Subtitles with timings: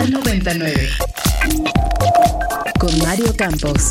[0.00, 0.88] Radar 99.
[2.78, 3.90] Con Mario Campos.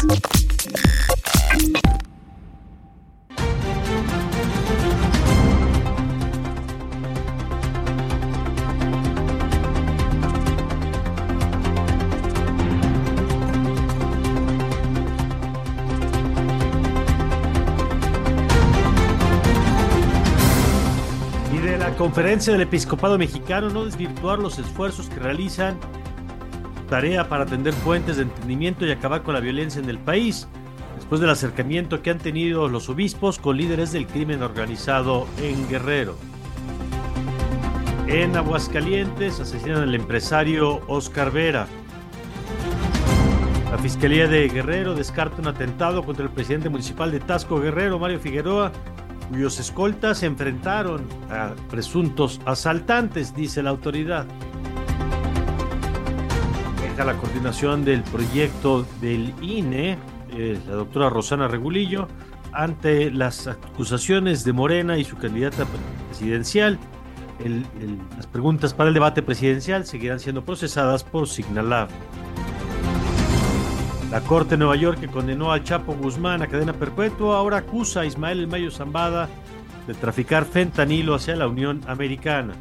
[21.54, 25.78] Y de la conferencia del episcopado mexicano no desvirtuar los esfuerzos que realizan
[26.90, 30.48] tarea para atender fuentes de entendimiento y acabar con la violencia en el país,
[30.96, 36.18] después del acercamiento que han tenido los obispos con líderes del crimen organizado en Guerrero.
[38.08, 41.68] En Aguascalientes asesinan al empresario Oscar Vera.
[43.70, 48.20] La Fiscalía de Guerrero descarta un atentado contra el presidente municipal de Tasco Guerrero, Mario
[48.20, 48.72] Figueroa,
[49.30, 54.26] cuyos escoltas se enfrentaron a presuntos asaltantes, dice la autoridad.
[57.06, 59.98] La coordinación del proyecto del INE,
[60.32, 62.08] eh, la doctora Rosana Regulillo,
[62.52, 65.66] ante las acusaciones de Morena y su candidata
[66.10, 66.78] presidencial.
[68.16, 71.88] Las preguntas para el debate presidencial seguirán siendo procesadas por Signalab.
[74.12, 78.02] La Corte de Nueva York que condenó al Chapo Guzmán a cadena perpetua ahora acusa
[78.02, 79.30] a Ismael El Mayo Zambada
[79.88, 82.54] de traficar fentanilo hacia la Unión Americana.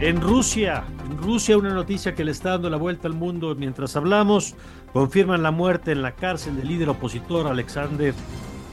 [0.00, 0.84] En Rusia,
[1.24, 4.54] Rusia una noticia que le está dando la vuelta al mundo mientras hablamos,
[4.92, 8.14] confirman la muerte en la cárcel del líder opositor Alexander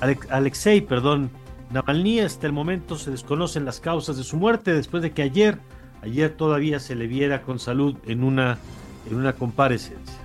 [0.02, 1.30] Alex- Alexei, perdón,
[1.72, 2.20] Navalny.
[2.20, 5.60] Hasta el momento se desconocen las causas de su muerte después de que ayer,
[6.02, 8.58] ayer todavía se le viera con salud en una,
[9.10, 10.20] en una comparecencia.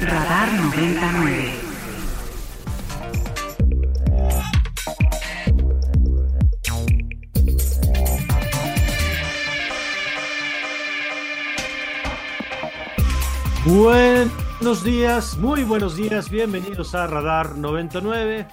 [0.00, 1.69] Radar 99.
[13.70, 18.44] Buenos días, muy buenos días, bienvenidos a Radar 99.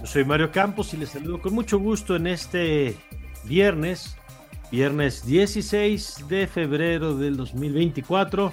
[0.00, 2.96] Yo soy Mario Campos y les saludo con mucho gusto en este
[3.42, 4.16] viernes,
[4.70, 8.52] viernes 16 de febrero del 2024,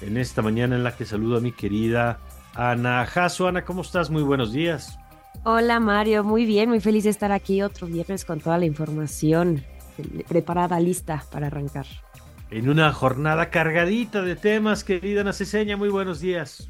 [0.00, 2.20] en esta mañana en la que saludo a mi querida
[2.54, 3.46] Ana Jasso.
[3.46, 4.08] Ana, ¿cómo estás?
[4.08, 4.98] Muy buenos días.
[5.42, 6.24] Hola, Mario.
[6.24, 9.62] Muy bien, muy feliz de estar aquí otro viernes con toda la información
[10.26, 11.84] preparada, lista para arrancar.
[12.54, 16.68] En una jornada cargadita de temas, querida Ana Ceseña, muy buenos días.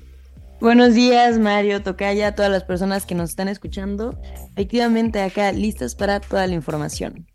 [0.59, 4.19] Buenos días, Mario, Tocaya, a todas las personas que nos están escuchando.
[4.53, 7.27] Efectivamente, acá listas para toda la información.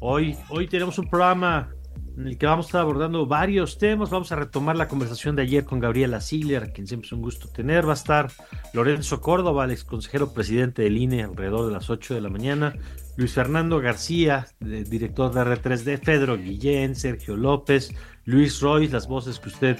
[0.00, 1.74] Hoy, hoy tenemos un programa
[2.16, 4.10] en el que vamos a estar abordando varios temas.
[4.10, 7.20] Vamos a retomar la conversación de ayer con Gabriela Siller, a quien siempre es un
[7.20, 7.86] gusto tener.
[7.86, 8.30] Va a estar
[8.72, 12.74] Lorenzo Córdoba, el ex consejero presidente del INE, alrededor de las 8 de la mañana.
[13.16, 17.94] Luis Fernando García, director de R3D, Pedro Guillén, Sergio López,
[18.24, 19.78] Luis Roy, las voces que usted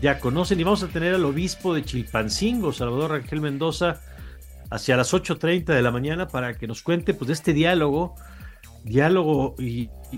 [0.00, 0.60] ya conocen.
[0.60, 4.00] Y vamos a tener al obispo de Chilpancingo, Salvador Rangel Mendoza,
[4.70, 8.14] hacia las 8.30 de la mañana para que nos cuente pues, este diálogo
[8.84, 9.54] diálogo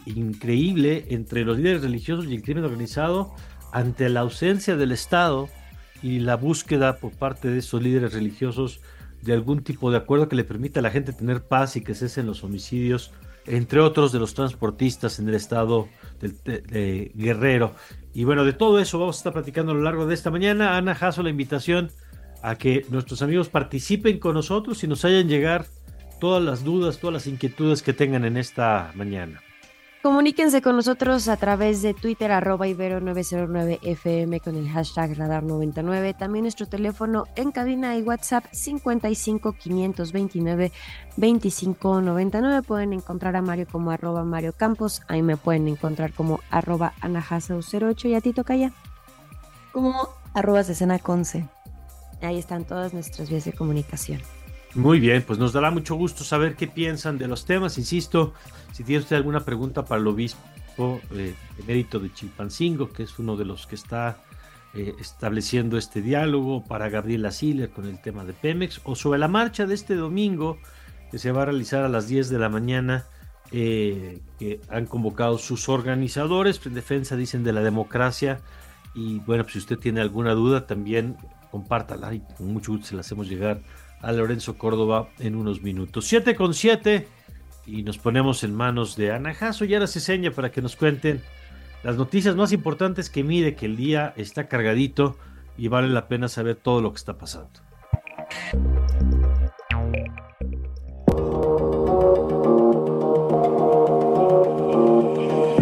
[0.07, 3.35] increíble entre los líderes religiosos y el crimen organizado
[3.73, 5.49] ante la ausencia del Estado
[6.03, 8.81] y la búsqueda por parte de esos líderes religiosos
[9.23, 11.95] de algún tipo de acuerdo que le permita a la gente tener paz y que
[11.95, 13.13] cesen los homicidios,
[13.47, 15.89] entre otros de los transportistas en el estado
[16.21, 17.75] de Guerrero.
[18.15, 20.77] Y bueno, de todo eso vamos a estar platicando a lo largo de esta mañana.
[20.77, 21.91] Ana Jasso, la invitación
[22.43, 25.67] a que nuestros amigos participen con nosotros y nos hayan llegar
[26.21, 29.43] todas las dudas, todas las inquietudes que tengan en esta mañana.
[30.03, 36.17] Comuníquense con nosotros a través de Twitter, arroba ibero909fm con el hashtag radar99.
[36.17, 40.73] También nuestro teléfono en cabina y WhatsApp 55 529
[41.19, 42.63] 2599.
[42.63, 45.03] Pueden encontrar a Mario como arroba Mario Campos.
[45.07, 48.73] Ahí me pueden encontrar como arroba anajasau08 y a ti Tocaya.
[49.71, 51.47] Como arroba escena conce.
[52.23, 54.23] Ahí están todas nuestras vías de comunicación.
[54.75, 57.77] Muy bien, pues nos dará mucho gusto saber qué piensan de los temas.
[57.77, 58.35] Insisto,
[58.73, 63.37] si tiene usted alguna pregunta para el obispo eh, emérito de Chilpancingo, que es uno
[63.37, 64.19] de los que está
[64.73, 69.27] eh, estableciendo este diálogo para Gabriela Siller con el tema de Pemex o sobre la
[69.27, 70.59] marcha de este domingo
[71.11, 73.07] que se va a realizar a las 10 de la mañana
[73.51, 78.41] eh, que han convocado sus organizadores en defensa, dicen, de la democracia.
[78.95, 81.17] Y bueno, pues si usted tiene alguna duda, también
[81.51, 83.61] compártala y con mucho gusto se la hacemos llegar
[84.01, 86.07] a Lorenzo Córdoba en unos minutos.
[86.07, 87.07] 7 con 7
[87.67, 90.77] y nos ponemos en manos de Ana Jasso y ahora se seña para que nos
[90.77, 91.23] cuenten
[91.83, 95.17] las noticias más importantes que mide que el día está cargadito
[95.57, 97.61] y vale la pena saber todo lo que está pasando.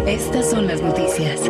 [0.07, 1.49] Estas son las noticias.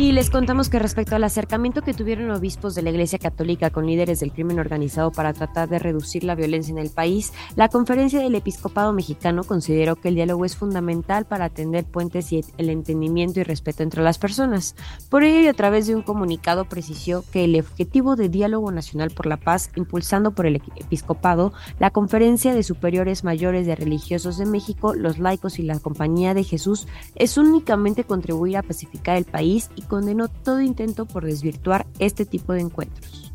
[0.00, 3.84] Y les contamos que respecto al acercamiento que tuvieron obispos de la Iglesia Católica con
[3.84, 8.20] líderes del crimen organizado para tratar de reducir la violencia en el país, la conferencia
[8.20, 13.40] del episcopado mexicano consideró que el diálogo es fundamental para atender puentes y el entendimiento
[13.40, 14.76] y respeto entre las personas.
[15.10, 19.10] Por ello, y a través de un comunicado, precisó que el objetivo de Diálogo Nacional
[19.10, 24.46] por la Paz, impulsando por el episcopado, la Conferencia de Superiores Mayores de Religiosos de
[24.46, 26.86] México, los laicos y la Compañía de Jesús,
[27.16, 32.52] es únicamente contribuir a pacificar el país y condenó todo intento por desvirtuar este tipo
[32.52, 33.32] de encuentros.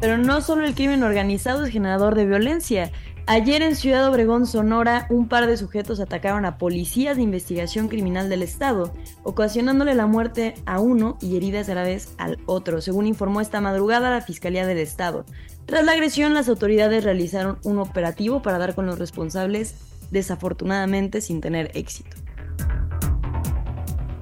[0.00, 2.92] Pero no solo el crimen organizado es generador de violencia.
[3.26, 8.28] Ayer en Ciudad Obregón, Sonora, un par de sujetos atacaron a policías de investigación criminal
[8.28, 8.92] del Estado,
[9.22, 14.20] ocasionándole la muerte a uno y heridas graves al otro, según informó esta madrugada la
[14.20, 15.24] Fiscalía del Estado.
[15.64, 19.74] Tras la agresión, las autoridades realizaron un operativo para dar con los responsables,
[20.10, 22.23] desafortunadamente sin tener éxito.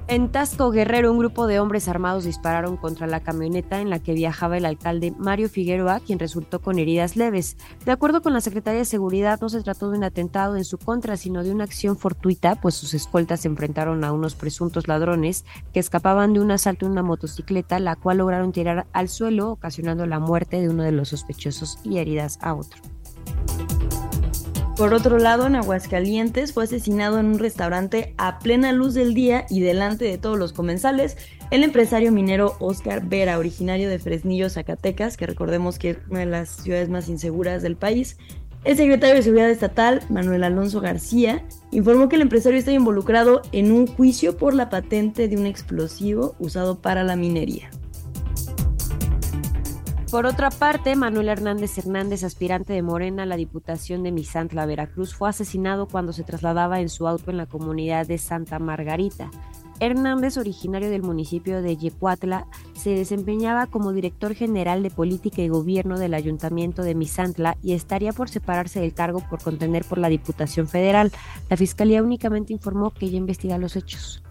[0.09, 4.13] En Tasco Guerrero, un grupo de hombres armados dispararon contra la camioneta en la que
[4.13, 7.55] viajaba el alcalde Mario Figueroa, quien resultó con heridas leves.
[7.85, 10.77] De acuerdo con la Secretaría de Seguridad, no se trató de un atentado en su
[10.77, 15.45] contra, sino de una acción fortuita, pues sus escoltas se enfrentaron a unos presuntos ladrones
[15.71, 20.05] que escapaban de un asalto en una motocicleta, la cual lograron tirar al suelo, ocasionando
[20.05, 22.81] la muerte de uno de los sospechosos y heridas a otro.
[24.75, 29.45] Por otro lado, en Aguascalientes fue asesinado en un restaurante a plena luz del día
[29.47, 31.15] y delante de todos los comensales
[31.51, 36.25] el empresario minero Oscar Vera, originario de Fresnillo, Zacatecas, que recordemos que es una de
[36.25, 38.17] las ciudades más inseguras del país.
[38.63, 43.71] El secretario de Seguridad Estatal, Manuel Alonso García, informó que el empresario está involucrado en
[43.71, 47.69] un juicio por la patente de un explosivo usado para la minería.
[50.13, 55.15] Por otra parte, Manuel Hernández Hernández, aspirante de Morena a la Diputación de Misantla, Veracruz,
[55.15, 59.31] fue asesinado cuando se trasladaba en su auto en la comunidad de Santa Margarita.
[59.79, 62.45] Hernández, originario del municipio de Yecuatla,
[62.75, 68.13] se desempeñaba como director general de política y gobierno del ayuntamiento de Misantla y estaría
[68.13, 71.11] por separarse del cargo por contender por la Diputación Federal.
[71.49, 74.21] La Fiscalía únicamente informó que ya investiga los hechos.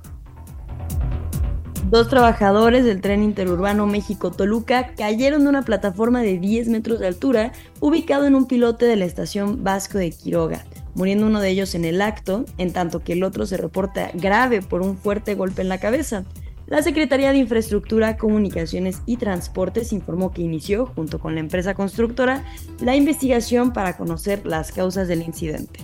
[1.92, 7.52] Dos trabajadores del tren interurbano México-Toluca cayeron de una plataforma de 10 metros de altura
[7.80, 11.84] ubicado en un pilote de la estación Vasco de Quiroga, muriendo uno de ellos en
[11.84, 15.68] el acto, en tanto que el otro se reporta grave por un fuerte golpe en
[15.68, 16.24] la cabeza.
[16.66, 22.42] La Secretaría de Infraestructura, Comunicaciones y Transportes informó que inició, junto con la empresa constructora,
[22.80, 25.80] la investigación para conocer las causas del incidente.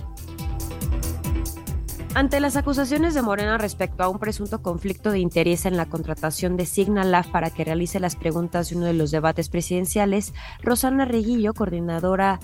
[2.15, 6.57] Ante las acusaciones de Morena respecto a un presunto conflicto de interés en la contratación
[6.57, 11.53] de Signalaf para que realice las preguntas de uno de los debates presidenciales, Rosana Reguillo,
[11.53, 12.39] coordinadora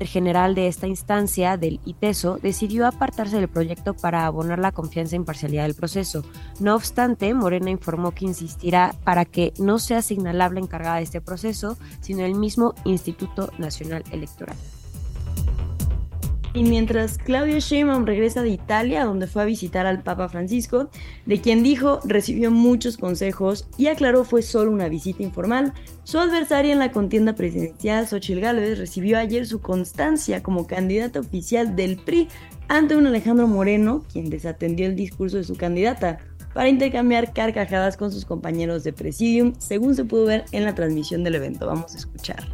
[0.00, 5.18] general de esta instancia del ITESO decidió apartarse del proyecto para abonar la confianza e
[5.18, 6.22] imparcialidad del proceso.
[6.60, 11.22] No obstante, Morena informó que insistirá para que no sea Signalab la encargada de este
[11.22, 14.56] proceso, sino el mismo Instituto Nacional Electoral.
[16.56, 20.88] Y mientras Claudio Sheinbaum regresa de Italia, donde fue a visitar al Papa Francisco,
[21.26, 26.72] de quien dijo recibió muchos consejos y aclaró fue solo una visita informal, su adversaria
[26.72, 32.28] en la contienda presidencial, Xochitl Gálvez, recibió ayer su constancia como candidata oficial del PRI
[32.68, 36.20] ante un Alejandro Moreno, quien desatendió el discurso de su candidata
[36.54, 41.22] para intercambiar carcajadas con sus compañeros de Presidium, según se pudo ver en la transmisión
[41.22, 41.66] del evento.
[41.66, 42.48] Vamos a escuchar.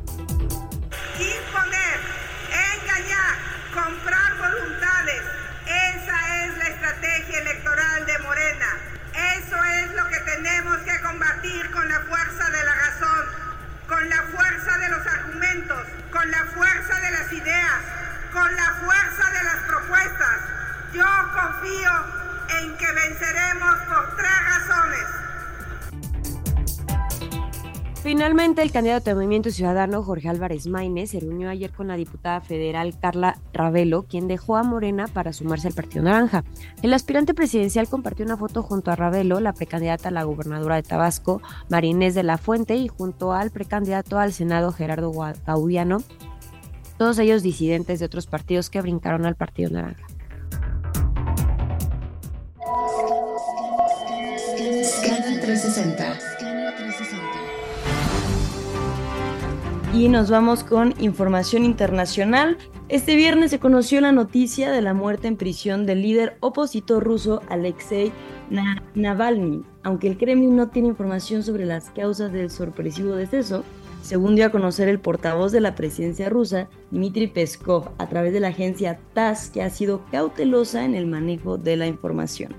[28.02, 32.40] Finalmente, el candidato de Movimiento Ciudadano, Jorge Álvarez Maínez, se reunió ayer con la diputada
[32.40, 36.42] federal Carla Ravelo, quien dejó a Morena para sumarse al Partido Naranja.
[36.82, 40.82] El aspirante presidencial compartió una foto junto a Ravelo, la precandidata a la gobernadora de
[40.82, 45.12] Tabasco, Marinés de la Fuente, y junto al precandidato al Senado, Gerardo
[45.46, 45.98] Gaudiano,
[46.98, 50.04] todos ellos disidentes de otros partidos que brincaron al Partido Naranja.
[54.82, 56.31] Scanner 360.
[59.94, 62.56] Y nos vamos con información internacional.
[62.88, 67.42] Este viernes se conoció la noticia de la muerte en prisión del líder opositor ruso
[67.50, 68.10] Alexei
[68.94, 69.64] Navalny.
[69.82, 73.64] Aunque el Kremlin no tiene información sobre las causas del sorpresivo deceso,
[74.02, 78.40] según dio a conocer el portavoz de la presidencia rusa, Dmitry Peskov, a través de
[78.40, 82.54] la agencia TASS, que ha sido cautelosa en el manejo de la información.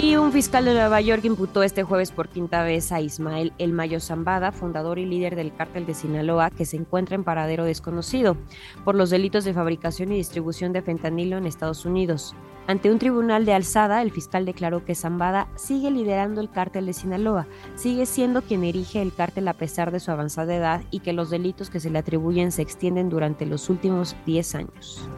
[0.00, 3.72] Y un fiscal de Nueva York imputó este jueves por quinta vez a Ismael El
[3.72, 8.36] Mayo Zambada, fundador y líder del cártel de Sinaloa, que se encuentra en paradero desconocido,
[8.84, 12.36] por los delitos de fabricación y distribución de fentanilo en Estados Unidos.
[12.68, 16.92] Ante un tribunal de alzada, el fiscal declaró que Zambada sigue liderando el cártel de
[16.92, 21.12] Sinaloa, sigue siendo quien dirige el cártel a pesar de su avanzada edad y que
[21.12, 25.08] los delitos que se le atribuyen se extienden durante los últimos 10 años.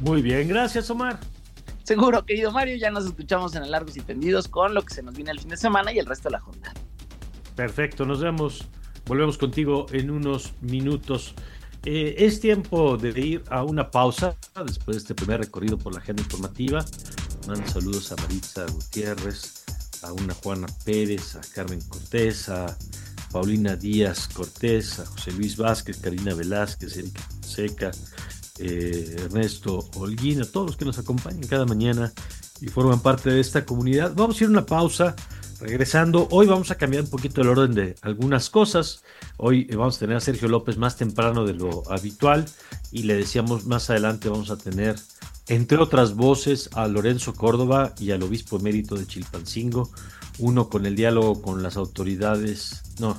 [0.01, 1.17] Muy bien, gracias Omar.
[1.83, 5.03] Seguro, querido Mario, ya nos escuchamos en el Largos y Tendidos con lo que se
[5.03, 6.73] nos viene el fin de semana y el resto de la jornada.
[7.55, 8.67] Perfecto, nos vemos.
[9.05, 11.35] Volvemos contigo en unos minutos.
[11.85, 15.99] Eh, es tiempo de ir a una pausa después de este primer recorrido por la
[15.99, 16.85] agenda informativa.
[17.47, 19.65] Mando saludos a Maritza Gutiérrez,
[20.03, 22.77] a una Juana Pérez, a Carmen Cortés, a
[23.33, 27.91] Paulina Díaz Cortés, a José Luis Vázquez, Karina Velázquez, Erika Seca,
[28.63, 32.13] eh, Ernesto Holguín, a todos los que nos acompañan cada mañana
[32.61, 34.13] y forman parte de esta comunidad.
[34.15, 35.15] Vamos a ir a una pausa.
[35.59, 39.03] Regresando, hoy vamos a cambiar un poquito el orden de algunas cosas.
[39.37, 42.45] Hoy eh, vamos a tener a Sergio López más temprano de lo habitual
[42.91, 44.95] y le decíamos más adelante vamos a tener,
[45.47, 49.89] entre otras voces, a Lorenzo Córdoba y al obispo emérito de Chilpancingo,
[50.39, 53.17] uno con el diálogo con las autoridades, no,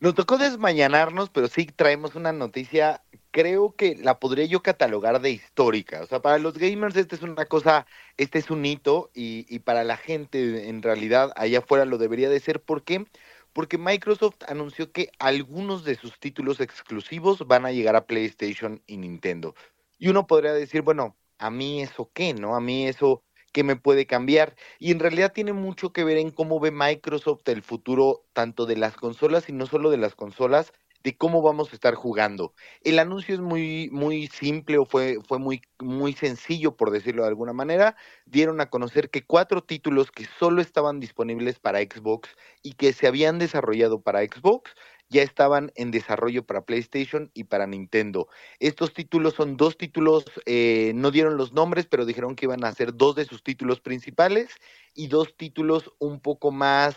[0.00, 3.02] Nos tocó desmañanarnos, pero sí traemos una noticia,
[3.34, 6.02] creo que la podría yo catalogar de histórica.
[6.02, 7.84] O sea, para los gamers esta es una cosa,
[8.16, 12.30] este es un hito y, y para la gente en realidad allá afuera lo debería
[12.30, 12.62] de ser.
[12.62, 13.04] ¿Por qué?
[13.52, 18.98] Porque Microsoft anunció que algunos de sus títulos exclusivos van a llegar a PlayStation y
[18.98, 19.56] Nintendo.
[19.98, 22.54] Y uno podría decir, bueno, ¿a mí eso qué, no?
[22.54, 24.54] A mí eso qué me puede cambiar.
[24.78, 28.76] Y en realidad tiene mucho que ver en cómo ve Microsoft el futuro tanto de
[28.76, 30.72] las consolas y no solo de las consolas,
[31.04, 32.54] de cómo vamos a estar jugando.
[32.82, 37.28] El anuncio es muy, muy simple o fue, fue muy, muy sencillo, por decirlo de
[37.28, 37.94] alguna manera.
[38.24, 42.30] Dieron a conocer que cuatro títulos que solo estaban disponibles para Xbox
[42.62, 44.72] y que se habían desarrollado para Xbox
[45.10, 48.26] ya estaban en desarrollo para PlayStation y para Nintendo.
[48.58, 52.72] Estos títulos son dos títulos, eh, no dieron los nombres, pero dijeron que iban a
[52.72, 54.48] ser dos de sus títulos principales
[54.94, 56.96] y dos títulos un poco más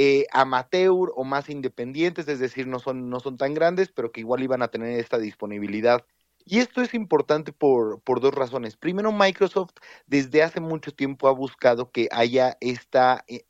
[0.00, 4.20] eh, amateur o más independientes, es decir, no son, no son tan grandes, pero que
[4.20, 6.04] igual iban a tener esta disponibilidad.
[6.44, 8.76] Y esto es importante por, por dos razones.
[8.76, 9.72] Primero, Microsoft
[10.06, 13.42] desde hace mucho tiempo ha buscado que haya esta eh,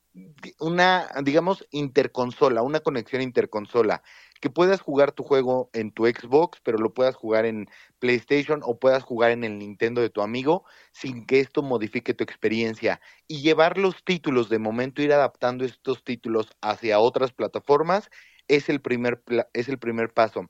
[0.59, 4.02] una, digamos, interconsola, una conexión interconsola,
[4.40, 7.68] que puedas jugar tu juego en tu Xbox, pero lo puedas jugar en
[7.99, 12.25] PlayStation o puedas jugar en el Nintendo de tu amigo sin que esto modifique tu
[12.25, 18.11] experiencia y llevar los títulos de momento, ir adaptando estos títulos hacia otras plataformas
[18.49, 20.49] es el primer, es el primer paso.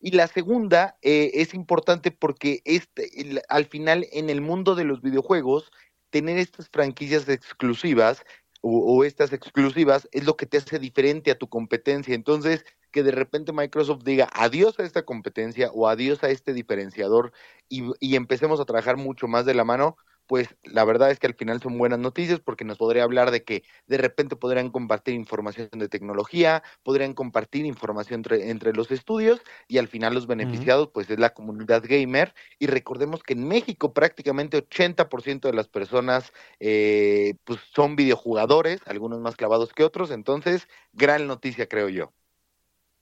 [0.00, 3.10] Y la segunda eh, es importante porque este,
[3.48, 5.70] al final en el mundo de los videojuegos,
[6.10, 8.24] tener estas franquicias exclusivas
[8.62, 12.14] o, estas exclusivas es lo que te hace diferente a tu competencia.
[12.14, 17.32] Entonces, que de repente Microsoft diga adiós a esta competencia o adiós a este diferenciador
[17.68, 19.96] y, y empecemos a trabajar mucho más de la mano,
[20.30, 23.42] pues la verdad es que al final son buenas noticias porque nos podría hablar de
[23.42, 29.78] que de repente podrían compartir información de tecnología, podrían compartir información entre, los estudios y
[29.78, 32.32] al final los beneficiados pues es la comunidad gamer.
[32.60, 39.18] Y recordemos que en México prácticamente 80% de las personas eh, pues son videojugadores, algunos
[39.18, 42.12] más clavados que otros, entonces gran noticia creo yo.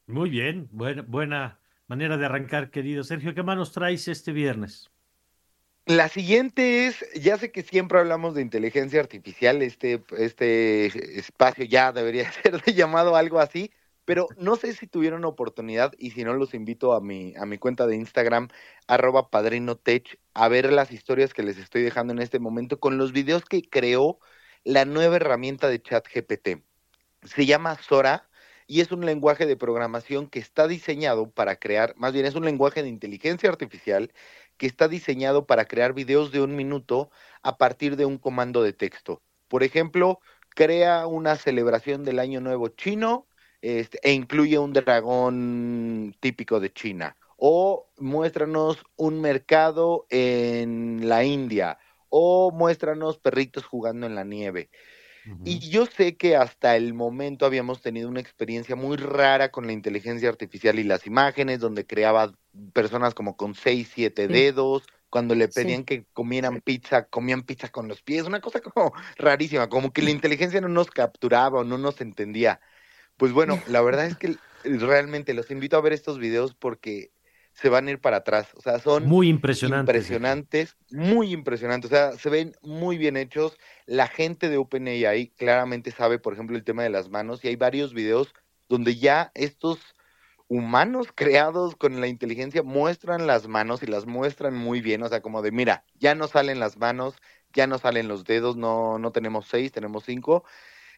[0.09, 4.91] Muy bien, buena, buena manera de arrancar querido Sergio, ¿qué más nos traes este viernes?
[5.85, 10.87] La siguiente es, ya sé que siempre hablamos de inteligencia artificial, este, este
[11.19, 13.71] espacio ya debería ser llamado algo así,
[14.07, 17.59] pero no sé si tuvieron oportunidad y si no los invito a mi, a mi
[17.59, 18.49] cuenta de Instagram,
[18.87, 23.13] arroba padrinotech, a ver las historias que les estoy dejando en este momento con los
[23.13, 24.21] videos que creó
[24.65, 26.63] la nueva herramienta de chat GPT.
[27.25, 28.28] Se llama Sora
[28.69, 32.45] y es un lenguaje de programación que está diseñado para crear, más bien es un
[32.45, 34.13] lenguaje de inteligencia artificial
[34.59, 37.11] que está diseñado para crear videos de un minuto
[37.43, 39.23] a partir de un comando de texto.
[39.49, 43.27] Por ejemplo, crea una celebración del Año Nuevo chino
[43.63, 47.17] este, e incluye un dragón típico de China.
[47.37, 51.79] O muéstranos un mercado en la India.
[52.09, 54.71] O muéstranos perritos jugando en la nieve.
[55.45, 59.73] Y yo sé que hasta el momento habíamos tenido una experiencia muy rara con la
[59.73, 62.33] inteligencia artificial y las imágenes, donde creaba
[62.73, 67.89] personas como con seis, siete dedos, cuando le pedían que comieran pizza, comían pizza con
[67.89, 71.79] los pies, una cosa como rarísima, como que la inteligencia no nos capturaba o no
[71.79, 72.61] nos entendía.
[73.17, 77.11] Pues bueno, la verdad es que realmente los invito a ver estos videos porque
[77.61, 78.49] se van a ir para atrás.
[78.55, 79.95] O sea, son muy impresionantes.
[79.95, 81.91] Impresionantes, muy impresionantes.
[81.91, 83.59] O sea, se ven muy bien hechos.
[83.87, 87.45] La gente de OpenAI claramente sabe, por ejemplo, el tema de las manos.
[87.45, 88.33] Y hay varios videos
[88.69, 89.81] donde ya estos
[90.47, 95.03] humanos creados con la inteligencia muestran las manos y las muestran muy bien.
[95.03, 97.17] O sea, como de, mira, ya no salen las manos,
[97.53, 100.45] ya no salen los dedos, no, no tenemos seis, tenemos cinco.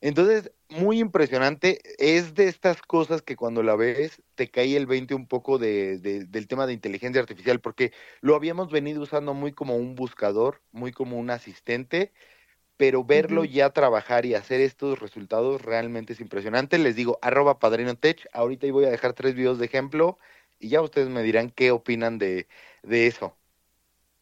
[0.01, 1.81] Entonces, muy impresionante.
[1.99, 5.99] Es de estas cosas que cuando la ves te cae el 20 un poco de,
[5.99, 10.93] del tema de inteligencia artificial, porque lo habíamos venido usando muy como un buscador, muy
[10.93, 12.13] como un asistente,
[12.77, 16.79] pero verlo ya trabajar y hacer estos resultados realmente es impresionante.
[16.79, 20.19] Les digo, arroba padrino tech, ahorita voy a dejar tres videos de ejemplo
[20.59, 22.47] y ya ustedes me dirán qué opinan de,
[22.83, 23.37] eso.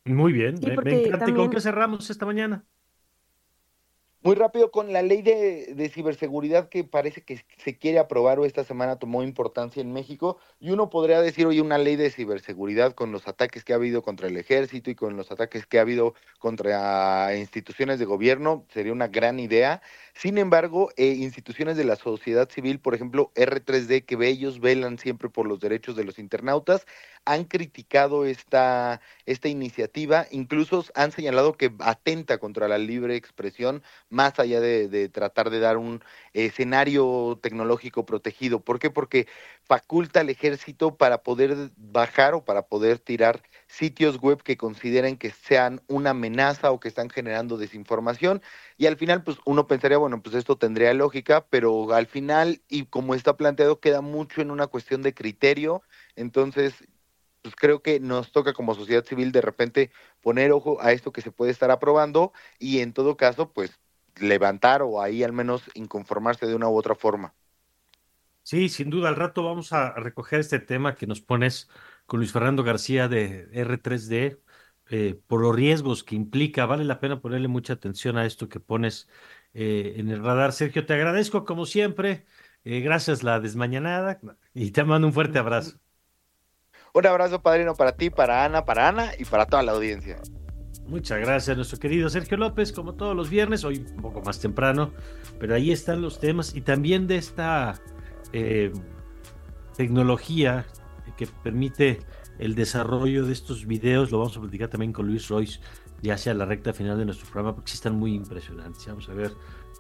[0.05, 1.33] Muy bien, me, encanta.
[1.35, 2.65] ¿Con qué cerramos esta mañana?
[4.21, 8.65] Muy rápido con la ley de, ciberseguridad que parece que se quiere aprobar o esta
[8.65, 10.39] semana tomó importancia en México.
[10.59, 14.03] Y uno podría decir hoy una ley de ciberseguridad con los ataques que ha habido
[14.03, 18.67] contra el ejército y con los ataques que ha habido contra instituciones de gobierno.
[18.75, 19.83] Sería una gran idea.
[20.15, 25.29] Sin embargo, eh, instituciones de la sociedad civil, por ejemplo, R3D, que ellos velan siempre
[25.29, 26.87] por los derechos de los internautas,
[27.25, 34.39] han criticado esta, esta iniciativa, incluso han señalado que atenta contra la libre expresión, más
[34.39, 36.03] allá de, tratar de dar un
[36.33, 38.61] escenario tecnológico protegido.
[38.61, 38.91] ¿Por qué?
[38.91, 39.27] Porque
[39.65, 45.31] faculta al ejército para poder bajar o para poder tirar sitios web que consideren que
[45.31, 48.43] sean una amenaza o que están generando desinformación.
[48.77, 52.87] Y al final, pues uno pensaría, bueno, pues esto tendría lógica, pero al final, y
[52.87, 55.83] como está planteado, queda mucho en una cuestión de criterio.
[56.17, 56.75] Entonces,
[57.49, 61.23] pues creo que nos toca como sociedad civil de repente poner ojo a esto que
[61.23, 63.81] se puede estar aprobando y en todo caso, pues
[64.17, 67.35] levantar o ahí al menos inconformarse de una u otra forma.
[68.43, 71.71] Sí, sin duda, al rato vamos a recoger este tema que nos pones
[72.05, 74.43] con Luis Fernando García de R3D,
[74.91, 76.67] eh, por los riesgos que implica.
[76.67, 79.09] Vale la pena ponerle mucha atención a esto que pones
[79.55, 80.53] eh, en el radar.
[80.53, 82.27] Sergio, te agradezco como siempre.
[82.65, 84.21] Eh, gracias la desmañanada
[84.53, 85.79] y te mando un fuerte abrazo.
[86.99, 90.17] Un abrazo, padrino, para ti, para Ana, para Ana y para toda la audiencia.
[90.89, 94.93] Muchas gracias, nuestro querido Sergio López, como todos los viernes, hoy un poco más temprano,
[95.39, 97.81] pero ahí están los temas y también de esta
[99.77, 100.67] tecnología
[101.17, 102.01] que permite
[102.41, 104.11] el desarrollo de estos videos.
[104.11, 105.61] Lo vamos a platicar también con Luis Royce,
[106.03, 108.85] ya sea la recta final de nuestro programa, porque sí están muy impresionantes.
[108.89, 109.31] Vamos a ver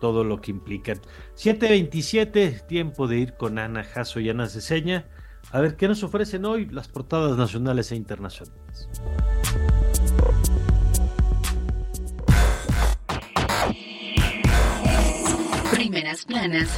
[0.01, 1.01] todo lo que implican.
[1.35, 5.09] 7.27, tiempo de ir con Ana Jasso y Ana Ceseña.
[5.51, 8.89] A ver qué nos ofrecen hoy las portadas nacionales e internacionales.
[15.73, 16.69] Primeras planas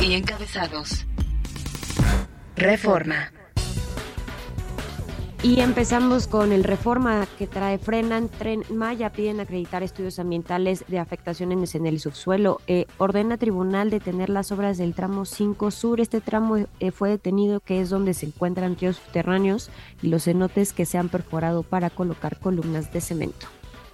[0.00, 1.06] y encabezados.
[2.56, 3.30] Reforma.
[5.44, 10.98] Y empezamos con el reforma que trae frenan Tren Maya, piden acreditar estudios ambientales de
[10.98, 12.62] afectaciones en el subsuelo.
[12.66, 16.00] Eh, ordena tribunal detener las obras del tramo 5 sur.
[16.00, 19.68] Este tramo eh, fue detenido, que es donde se encuentran ríos subterráneos
[20.00, 23.46] y los cenotes que se han perforado para colocar columnas de cemento.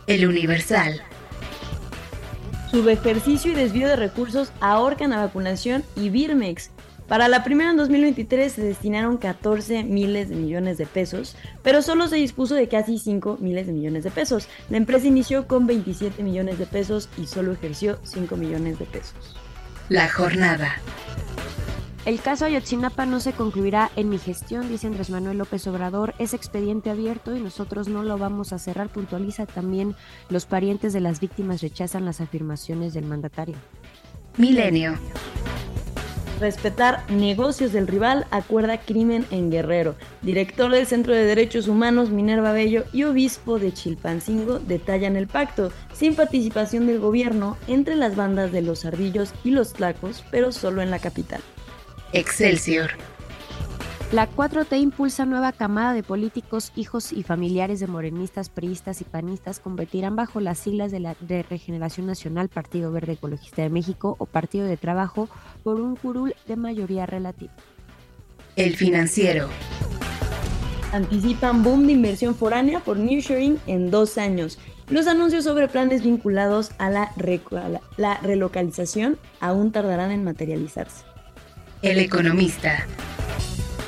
[0.06, 1.02] El Universal.
[2.70, 6.70] Subejercicio y desvío de recursos ahorcan a vacunación y Birmex.
[7.10, 12.06] Para la primera en 2023 se destinaron 14 miles de millones de pesos, pero solo
[12.06, 14.46] se dispuso de casi 5 miles de millones de pesos.
[14.68, 19.34] La empresa inició con 27 millones de pesos y solo ejerció 5 millones de pesos.
[19.88, 20.76] La jornada.
[22.04, 26.14] El caso Ayotzinapa no se concluirá en mi gestión, dice Andrés Manuel López Obrador.
[26.20, 29.96] Es expediente abierto y nosotros no lo vamos a cerrar, puntualiza también.
[30.28, 33.56] Los parientes de las víctimas rechazan las afirmaciones del mandatario.
[34.36, 34.96] Milenio.
[36.40, 39.94] Respetar negocios del rival acuerda crimen en Guerrero.
[40.22, 45.70] Director del Centro de Derechos Humanos Minerva Bello y obispo de Chilpancingo detallan el pacto,
[45.92, 50.80] sin participación del gobierno entre las bandas de los ardillos y los tlacos, pero solo
[50.80, 51.42] en la capital.
[52.14, 52.90] Excelsior.
[54.12, 59.60] La 4T impulsa nueva camada de políticos, hijos y familiares de morenistas, priistas y panistas
[59.60, 64.26] competirán bajo las siglas de la de Regeneración Nacional, Partido Verde Ecologista de México o
[64.26, 65.28] Partido de Trabajo
[65.62, 67.52] por un curul de mayoría relativa.
[68.56, 69.48] El financiero.
[70.92, 74.58] Anticipan boom de inversión foránea por Sharing en dos años.
[74.88, 77.12] Los anuncios sobre planes vinculados a la,
[77.96, 81.04] la relocalización aún tardarán en materializarse.
[81.82, 82.88] El economista.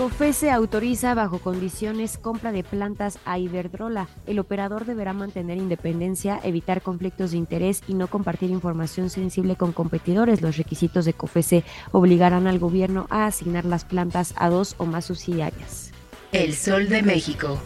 [0.03, 4.09] COFESE autoriza bajo condiciones compra de plantas a Iberdrola.
[4.27, 9.71] El operador deberá mantener independencia, evitar conflictos de interés y no compartir información sensible con
[9.71, 10.43] competidores.
[10.43, 11.63] Los requisitos de COFESE
[11.93, 15.93] obligarán al gobierno a asignar las plantas a dos o más subsidiarias.
[16.33, 17.61] El Sol de México.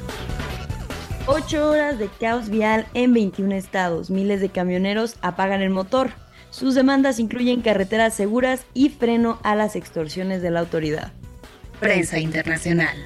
[1.26, 4.10] Ocho horas de caos vial en 21 estados.
[4.10, 6.10] Miles de camioneros apagan el motor.
[6.50, 11.14] Sus demandas incluyen carreteras seguras y freno a las extorsiones de la autoridad.
[11.80, 12.96] Prensa internacional.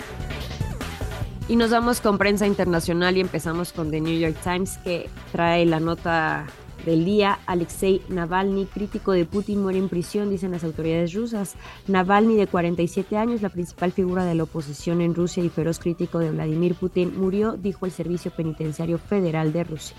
[1.49, 5.67] Y nos vamos con prensa internacional y empezamos con The New York Times que trae
[5.67, 6.47] la nota
[6.87, 7.41] del día.
[7.47, 11.57] Alexei Navalny, crítico de Putin, muere en prisión, dicen las autoridades rusas.
[11.89, 16.21] Navalny, de 47 años, la principal figura de la oposición en Rusia y feroz crítico
[16.21, 19.97] de Vladimir Putin, murió, dijo el Servicio Penitenciario Federal de Rusia.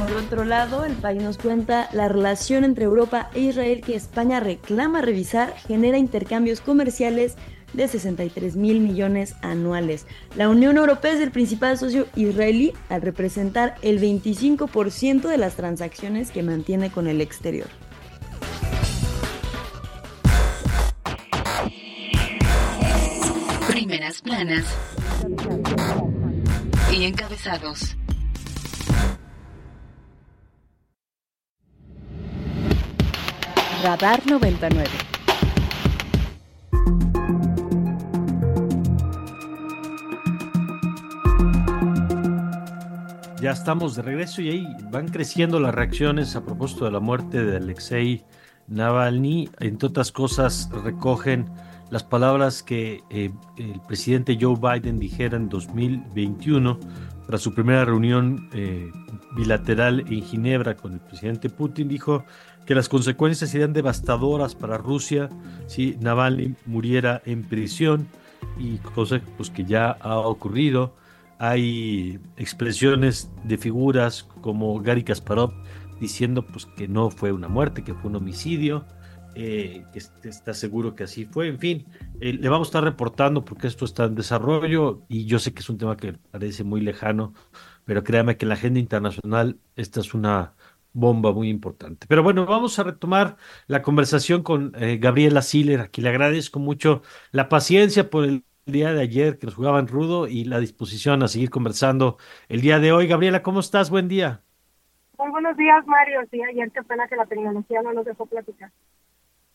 [0.00, 4.40] Por otro lado, el país nos cuenta la relación entre Europa e Israel que España
[4.40, 7.36] reclama revisar genera intercambios comerciales
[7.74, 10.06] de 63 mil millones anuales.
[10.36, 16.30] La Unión Europea es el principal socio israelí al representar el 25% de las transacciones
[16.30, 17.68] que mantiene con el exterior.
[23.68, 24.64] Primeras planas
[26.90, 27.96] y encabezados.
[33.82, 34.84] Radar 99.
[43.40, 47.42] Ya estamos de regreso y ahí van creciendo las reacciones a propósito de la muerte
[47.42, 48.22] de Alexei
[48.68, 49.48] Navalny.
[49.60, 51.46] Entre otras cosas, recogen
[51.90, 56.78] las palabras que eh, el presidente Joe Biden dijera en 2021
[57.26, 58.90] tras su primera reunión eh,
[59.36, 61.88] bilateral en Ginebra con el presidente Putin.
[61.88, 62.24] Dijo
[62.66, 65.28] que las consecuencias serían devastadoras para Rusia
[65.66, 68.06] si Navalny muriera en prisión.
[68.58, 70.94] y cosa pues, que ya ha ocurrido.
[71.38, 75.52] Hay expresiones de figuras como Gary Kasparov
[76.00, 78.84] diciendo pues, que no fue una muerte, que fue un homicidio.
[79.36, 81.46] Eh, que está seguro que así fue.
[81.46, 81.86] En fin,
[82.20, 85.60] eh, le vamos a estar reportando porque esto está en desarrollo y yo sé que
[85.60, 87.32] es un tema que parece muy lejano,
[87.84, 90.54] pero créame que en la agenda internacional esta es una
[90.92, 92.06] bomba muy importante.
[92.08, 96.58] Pero bueno, vamos a retomar la conversación con eh, Gabriela Siller, a quien le agradezco
[96.58, 101.22] mucho la paciencia por el día de ayer que nos jugaban rudo y la disposición
[101.22, 103.06] a seguir conversando el día de hoy.
[103.06, 103.90] Gabriela, ¿cómo estás?
[103.90, 104.42] Buen día.
[105.18, 106.20] Muy buenos días, Mario.
[106.30, 108.70] Sí, ayer qué pena que la tecnología no nos dejó platicar.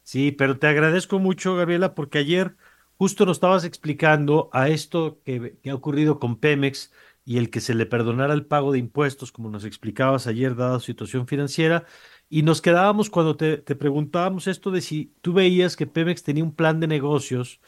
[0.03, 2.55] Sí, pero te agradezco mucho, Gabriela, porque ayer
[2.97, 6.93] justo nos estabas explicando a esto que, que ha ocurrido con Pemex
[7.25, 10.79] y el que se le perdonara el pago de impuestos, como nos explicabas ayer, dada
[10.79, 11.85] su situación financiera,
[12.29, 16.55] y nos quedábamos cuando te, preguntábamos esto de si tú veías que Pemex tenía un
[16.55, 17.59] plan de negocios,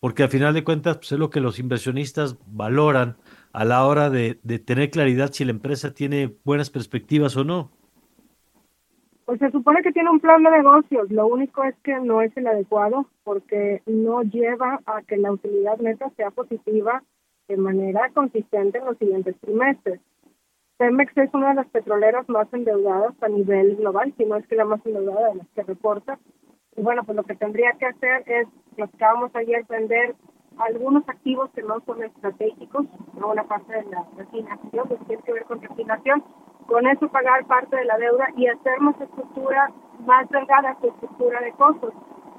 [0.00, 3.16] porque al final de cuentas pues, es lo que los inversionistas valoran
[3.52, 7.70] a la hora de, de tener claridad si la empresa tiene buenas perspectivas o no.
[9.26, 12.36] Pues se supone que tiene un plan de negocios, lo único es que no es
[12.36, 17.02] el adecuado porque no lleva a que la utilidad neta sea positiva
[17.48, 20.00] de manera consistente en los siguientes trimestres.
[20.76, 24.56] Pemex es una de las petroleras más endeudadas a nivel global, si no es que
[24.56, 26.18] la más endeudada de las que reporta.
[26.76, 28.48] Y bueno, pues lo que tendría que hacer es,
[28.82, 30.16] acabamos ayer, vender
[30.58, 32.86] algunos activos que no son estratégicos,
[33.18, 36.24] no una parte de la refinación, pues tiene que ver con refinación,
[36.66, 39.70] con eso pagar parte de la deuda y hacer nuestra estructura
[40.06, 41.92] más delgada, su estructura de costos,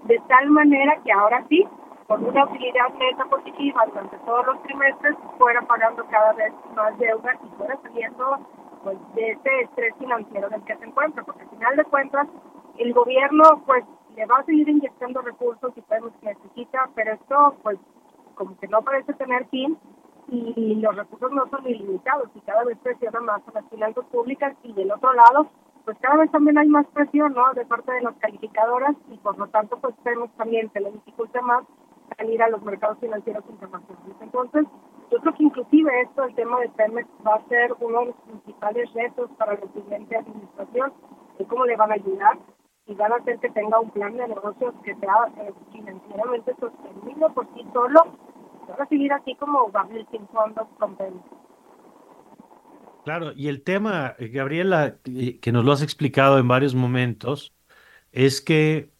[0.05, 1.65] de tal manera que ahora sí,
[2.07, 7.33] con una utilidad neta positiva durante todos los trimestres, fuera pagando cada vez más deuda
[7.43, 8.37] y fuera saliendo
[8.83, 12.27] pues, de ese estrés financiero del que se encuentra, porque al final de cuentas
[12.77, 13.83] el gobierno pues
[14.15, 17.79] le va a seguir inyectando recursos y podemos que necesita, pero esto pues
[18.35, 19.77] como que no parece tener fin
[20.27, 24.55] y los recursos no son ilimitados y cada vez presiona más a las finanzas públicas
[24.63, 25.47] y del otro lado
[25.85, 29.37] pues cada vez también hay más presión no de parte de las calificadoras y por
[29.37, 31.63] lo tanto pues vemos también que le dificulta más
[32.17, 34.65] salir a los mercados financieros internacionales entonces
[35.11, 38.15] yo creo que inclusive esto el tema de Pemex va a ser uno de los
[38.27, 40.93] principales retos para la siguiente administración
[41.37, 42.37] de cómo le van a ayudar
[42.87, 47.25] y van a hacer que tenga un plan de negocios que sea eh, financieramente sostenible
[47.33, 48.17] por sí solo.
[48.67, 50.97] Van a seguir así como Gabriel sin con
[53.03, 57.55] Claro, y el tema, eh, Gabriela, eh, que nos lo has explicado en varios momentos,
[58.11, 58.91] es que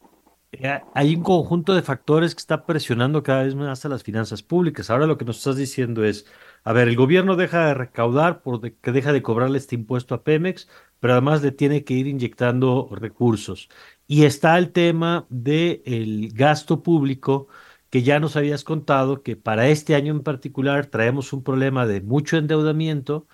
[0.94, 4.90] hay un conjunto de factores que está presionando cada vez más a las finanzas públicas.
[4.90, 6.26] Ahora lo que nos estás diciendo es,
[6.64, 10.68] a ver, el gobierno deja de recaudar porque deja de cobrarle este impuesto a Pemex,
[11.00, 13.70] pero además le tiene que ir inyectando recursos.
[14.08, 17.48] Y está el tema del gasto público
[17.90, 22.02] que ya nos habías contado que para este año en particular traemos un problema de
[22.02, 23.28] mucho endeudamiento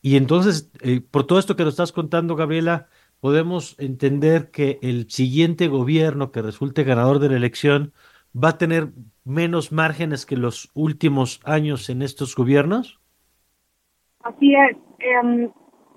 [0.00, 2.88] y entonces, eh, por todo esto que nos estás contando, Gabriela,
[3.20, 7.92] podemos entender que el siguiente gobierno que resulte ganador de la elección
[8.34, 8.88] va a tener
[9.24, 13.00] menos márgenes que los últimos años en estos gobiernos?
[14.22, 14.76] Así es.
[14.98, 15.50] Em,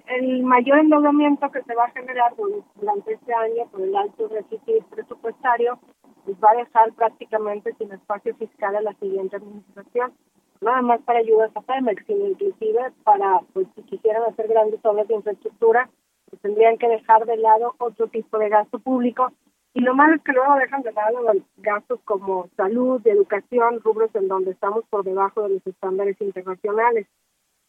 [0.08, 2.34] el mayor endeudamiento que se va a generar
[2.76, 5.80] durante este año por el alto déficit presupuestario
[6.26, 10.14] pues va a dejar prácticamente sin espacio fiscal a la siguiente administración.
[10.62, 15.08] Nada más para ayudas a Pemex, sino inclusive para, pues si quisieran hacer grandes obras
[15.08, 15.90] de infraestructura,
[16.38, 19.32] tendrían que dejar de lado otro tipo de gasto público.
[19.74, 21.20] Y lo malo es que luego dejan de lado
[21.58, 27.08] gastos como salud, educación, rubros en donde estamos por debajo de los estándares internacionales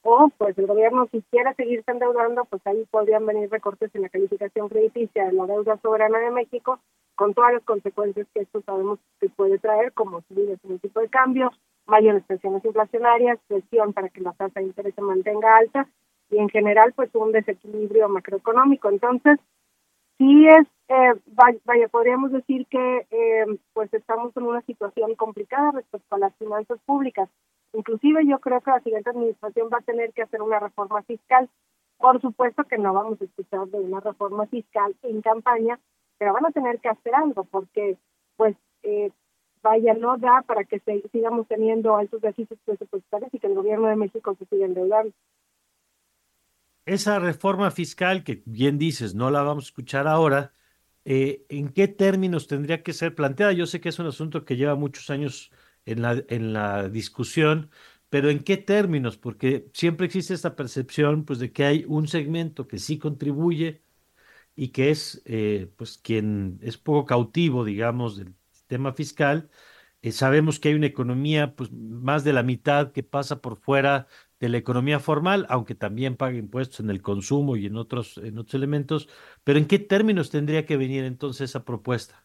[0.02, 4.68] o pues el gobierno quisiera seguirse endeudando, pues ahí podrían venir recortes en la calificación
[4.68, 6.80] crediticia de la deuda soberana de México,
[7.14, 11.08] con todas las consecuencias que esto sabemos que puede traer, como subir el tipo de
[11.08, 11.50] cambio,
[11.86, 15.88] mayores presiones inflacionarias, presión para que la tasa de interés se mantenga alta
[16.32, 18.88] y en general pues un desequilibrio macroeconómico.
[18.88, 19.38] Entonces,
[20.18, 26.16] sí es, eh, vaya, podríamos decir que eh, pues estamos en una situación complicada respecto
[26.16, 27.28] a las finanzas públicas.
[27.74, 31.48] Inclusive yo creo que la siguiente administración va a tener que hacer una reforma fiscal.
[31.98, 35.78] Por supuesto que no vamos a escuchar de una reforma fiscal en campaña,
[36.18, 37.96] pero van a tener que hacer algo porque,
[38.36, 39.10] pues, eh,
[39.62, 40.80] vaya, no da para que
[41.12, 45.12] sigamos teniendo altos déficits presupuestarios y que el gobierno de México se siga endeudando.
[46.84, 50.52] Esa reforma fiscal que bien dices, no la vamos a escuchar ahora,
[51.04, 53.52] eh, ¿en qué términos tendría que ser planteada?
[53.52, 55.52] Yo sé que es un asunto que lleva muchos años
[55.84, 57.70] en la, en la discusión,
[58.08, 59.16] pero ¿en qué términos?
[59.16, 63.82] Porque siempre existe esta percepción pues, de que hay un segmento que sí contribuye
[64.54, 69.50] y que es eh, pues, quien es poco cautivo, digamos, del sistema fiscal,
[70.02, 74.06] Eh, sabemos que hay una economía, pues más de la mitad que pasa por fuera
[74.42, 78.38] de la economía formal, aunque también paga impuestos en el consumo y en otros, en
[78.38, 79.08] otros elementos.
[79.44, 82.24] Pero ¿en qué términos tendría que venir entonces esa propuesta?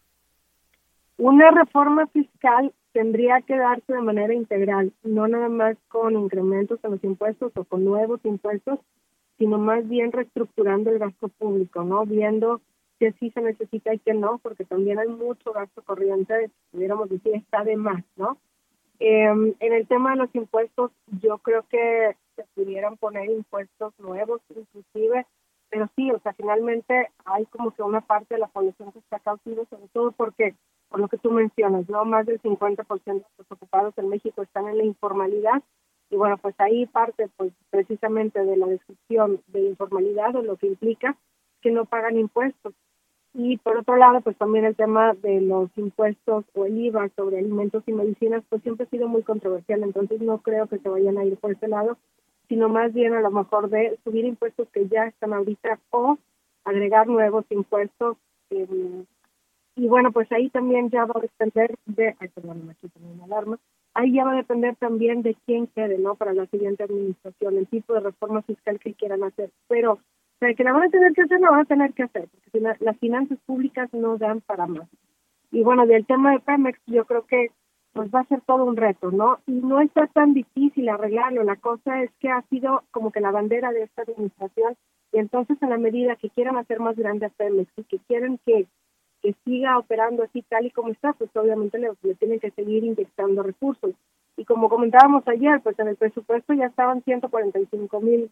[1.18, 6.90] Una reforma fiscal tendría que darse de manera integral, no nada más con incrementos en
[6.90, 8.80] los impuestos o con nuevos impuestos,
[9.38, 12.04] sino más bien reestructurando el gasto público, ¿no?
[12.08, 12.62] Viendo
[13.00, 17.36] que sí se necesita y que no, porque también hay mucho gasto corriente, pudiéramos decir,
[17.36, 18.40] está de más, ¿no?
[19.00, 24.42] Em, en el tema de los impuestos, yo creo que se pudieran poner impuestos nuevos,
[24.50, 25.26] inclusive,
[25.70, 29.20] pero sí, o sea, finalmente hay como que una parte de la población que está
[29.20, 30.56] cautiva, sobre todo porque,
[30.90, 32.06] por lo que tú mencionas, ¿no?
[32.06, 35.62] Más del 50% de los ocupados en México están en la informalidad,
[36.10, 40.68] y bueno, pues ahí parte pues precisamente de la descripción de informalidad o lo que
[40.68, 41.18] implica
[41.62, 42.74] que no pagan impuestos.
[43.40, 47.38] Y por otro lado, pues también el tema de los impuestos o el IVA sobre
[47.38, 51.20] alimentos y medicinas, pues siempre ha sido muy controversial, entonces no creo que se vayan
[51.20, 52.00] a ir por ese lado,
[52.50, 56.18] sino más bien a lo mejor de subir impuestos que ya están ahorita o
[56.66, 58.18] agregar nuevos impuestos.
[58.50, 59.04] Eh,
[59.76, 63.26] y bueno, pues ahí también ya va a depender de, ay, perdón, aquí tengo una
[63.26, 63.60] alarma,
[63.94, 66.16] ahí ya va a depender también de quién quede, ¿no?
[66.16, 69.52] Para la siguiente administración, el tipo de reforma fiscal que quieran hacer.
[69.68, 70.00] Pero,
[70.38, 72.30] o sea, que la van a tener que hacer, la van a tener que hacer,
[72.80, 74.88] las finanzas públicas no dan para más.
[75.52, 77.52] Y bueno, del tema de Pemex, yo creo que
[77.94, 79.40] pues va a ser todo un reto, ¿no?
[79.48, 83.32] Y no está tan difícil arreglarlo, la cosa es que ha sido como que la
[83.32, 84.76] bandera de esta administración,
[85.12, 88.40] y entonces en la medida que quieran hacer más grande a Pemex y que quieren
[88.46, 88.68] que
[89.22, 93.44] que siga operando así tal y como está, pues obviamente le, tienen que seguir inyectando
[93.44, 93.96] recursos.
[94.36, 98.30] Y como comentábamos ayer, pues en el presupuesto ya estaban 145 mil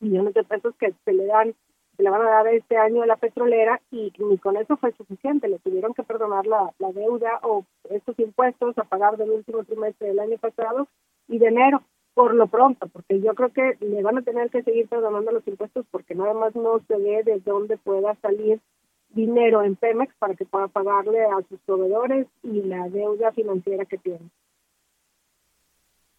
[0.00, 1.54] millones de pesos que se le dan,
[1.96, 4.92] se le van a dar este año a la petrolera y ni con eso fue
[4.92, 9.64] suficiente, le tuvieron que perdonar la, la deuda o estos impuestos a pagar del último
[9.64, 10.88] trimestre del año pasado
[11.28, 11.82] y de enero
[12.14, 15.46] por lo pronto, porque yo creo que le van a tener que seguir perdonando los
[15.46, 18.58] impuestos porque nada más no se ve de dónde pueda salir
[19.10, 23.98] dinero en Pemex para que pueda pagarle a sus proveedores y la deuda financiera que
[23.98, 24.30] tiene.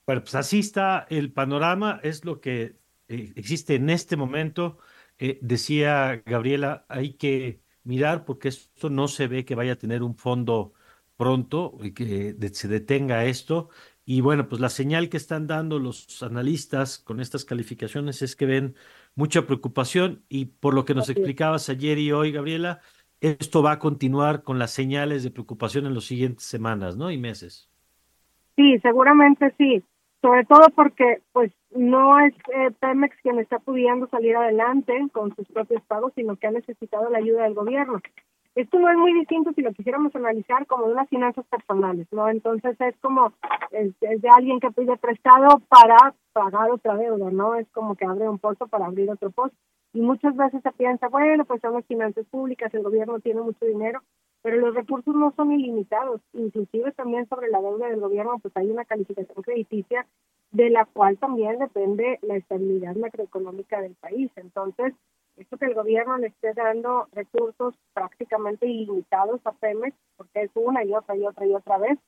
[0.06, 2.76] Bueno, pues así está el panorama, es lo que
[3.08, 4.78] existe en este momento.
[5.20, 10.04] Eh, decía Gabriela, hay que mirar porque esto no se ve que vaya a tener
[10.04, 10.74] un fondo
[11.16, 13.70] pronto y que se detenga esto.
[14.06, 18.46] Y bueno, pues la señal que están dando los analistas con estas calificaciones es que
[18.46, 18.76] ven
[19.16, 22.80] mucha preocupación y por lo que nos explicabas ayer y hoy, Gabriela,
[23.20, 27.12] esto va a continuar con las señales de preocupación en las siguientes semanas, ¿no?
[27.12, 27.70] Y meses.
[28.56, 29.84] Sí, seguramente sí.
[30.22, 35.48] Sobre todo porque, pues, no es eh, Pemex quien está pudiendo salir adelante con sus
[35.48, 38.02] propios pagos, sino que ha necesitado la ayuda del gobierno.
[38.58, 42.28] Esto no es muy distinto si lo quisiéramos analizar como de unas finanzas personales, ¿no?
[42.28, 43.32] Entonces es como
[43.70, 47.54] es, de alguien que pide prestado para pagar otra deuda, ¿no?
[47.54, 49.54] Es como que abre un pozo para abrir otro pozo.
[49.94, 53.64] Y muchas veces se piensa, bueno, pues son las finanzas públicas, el gobierno tiene mucho
[53.64, 54.02] dinero,
[54.48, 56.22] pero los recursos no son ilimitados.
[56.32, 60.08] Inclusive también sobre la deuda del gobierno, pues hay una calificación crediticia
[60.52, 64.32] de la cual también depende la estabilidad macroeconómica del país.
[64.38, 64.94] Entonces,
[65.36, 70.82] esto que el gobierno le esté dando recursos prácticamente ilimitados a Pemex, porque es una
[70.86, 72.00] y otra y otra y otra vez,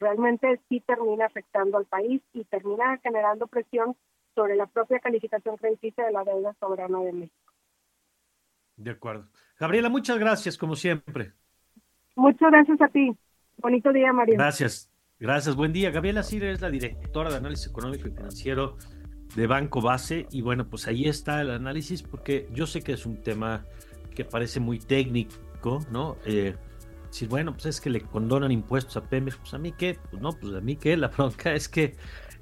[0.00, 3.96] realmente sí termina afectando al país y termina generando presión
[4.34, 7.52] sobre la propia calificación crediticia de la deuda soberana de México.
[8.76, 9.28] De acuerdo.
[9.58, 11.34] Gabriela, muchas gracias, como siempre.
[12.14, 13.12] Muchas gracias a ti.
[13.58, 14.36] Bonito día, María.
[14.36, 14.90] Gracias.
[15.18, 15.90] Gracias, buen día.
[15.90, 18.76] Gabriela Sire es la directora de análisis económico y financiero
[19.36, 20.26] de Banco Base.
[20.30, 23.64] Y bueno, pues ahí está el análisis, porque yo sé que es un tema
[24.14, 26.16] que parece muy técnico, ¿no?
[26.26, 26.56] Eh,
[27.10, 30.20] si bueno, pues es que le condonan impuestos a Pemex, pues a mí qué, pues
[30.20, 31.94] no, pues a mí qué, la bronca es que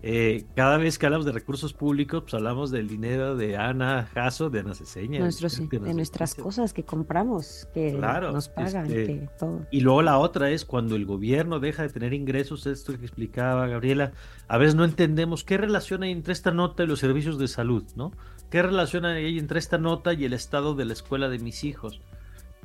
[0.03, 4.49] eh, cada vez que hablamos de recursos públicos, pues hablamos del dinero de Ana Jasso,
[4.49, 5.19] de Ana Ceseña.
[5.19, 8.91] de, nuestras cosas que compramos, que nos pagan.
[8.91, 9.29] Este,
[9.71, 13.67] y luego la otra es cuando el gobierno deja de tener ingresos, esto que explicaba
[13.67, 14.13] Gabriela,
[14.49, 17.85] a veces no entendemos qué relación hay entre esta nota y los servicios de salud,
[17.95, 18.13] ¿no?
[18.51, 22.01] ¿Qué relación hay entre esta nota y el estado de la escuela de mis hijos?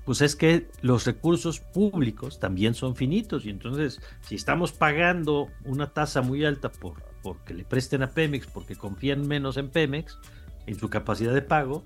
[0.06, 5.93] pues es que los recursos públicos también son finitos y entonces si estamos pagando una
[5.93, 10.19] tasa muy alta por porque le presten a Pemex, porque confían menos en Pemex,
[10.67, 11.84] en su capacidad de pago,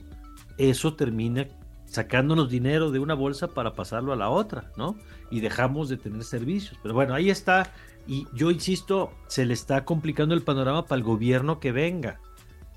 [0.58, 1.48] eso termina
[1.86, 4.98] sacándonos dinero de una bolsa para pasarlo a la otra, ¿no?
[5.32, 6.78] Y dejamos de tener servicios.
[6.84, 7.72] Pero bueno, ahí está.
[8.06, 12.20] Y yo insisto, se le está complicando el panorama para el gobierno que venga.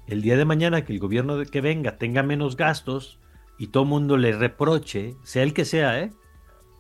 [0.07, 3.19] El día de mañana que el gobierno que venga tenga menos gastos
[3.59, 6.13] y todo mundo le reproche, sea el que sea, ¿eh?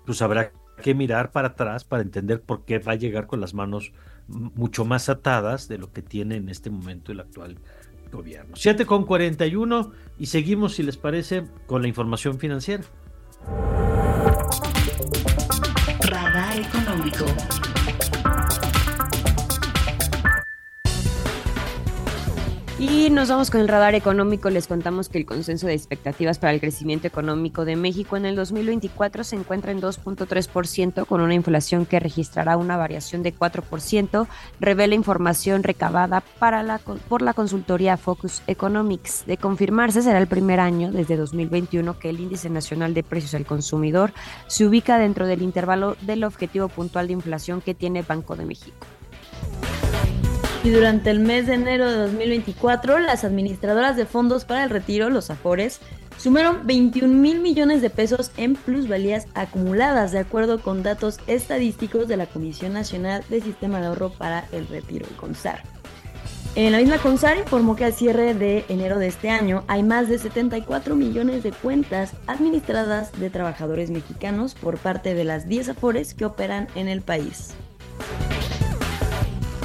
[0.07, 3.53] Pues habrá que mirar para atrás para entender por qué va a llegar con las
[3.53, 3.93] manos
[4.33, 7.59] mucho más atadas de lo que tiene en este momento el actual
[8.11, 8.55] gobierno.
[8.57, 12.85] 7 con 41 y seguimos, si les parece, con la información financiera.
[16.01, 17.25] Radar económico.
[23.13, 24.49] Nos vamos con el radar económico.
[24.49, 28.37] Les contamos que el consenso de expectativas para el crecimiento económico de México en el
[28.37, 34.27] 2024 se encuentra en 2.3%, con una inflación que registrará una variación de 4%,
[34.61, 39.25] revela información recabada para la, por la consultoría Focus Economics.
[39.27, 43.45] De confirmarse, será el primer año desde 2021 que el índice nacional de precios al
[43.45, 44.13] consumidor
[44.47, 48.87] se ubica dentro del intervalo del objetivo puntual de inflación que tiene Banco de México.
[50.65, 55.11] Y durante el mes de enero de 2024, las administradoras de fondos para el retiro,
[55.11, 55.81] los AFORES,
[56.19, 62.17] sumaron 21 mil millones de pesos en plusvalías acumuladas, de acuerdo con datos estadísticos de
[62.17, 65.65] la Comisión Nacional de Sistema de Ahorro para el Retiro, el CONSAR.
[66.55, 70.09] En la misma CONSAR informó que al cierre de enero de este año hay más
[70.09, 76.15] de 74 millones de cuentas administradas de trabajadores mexicanos por parte de las 10 AFORES
[76.15, 77.55] que operan en el país.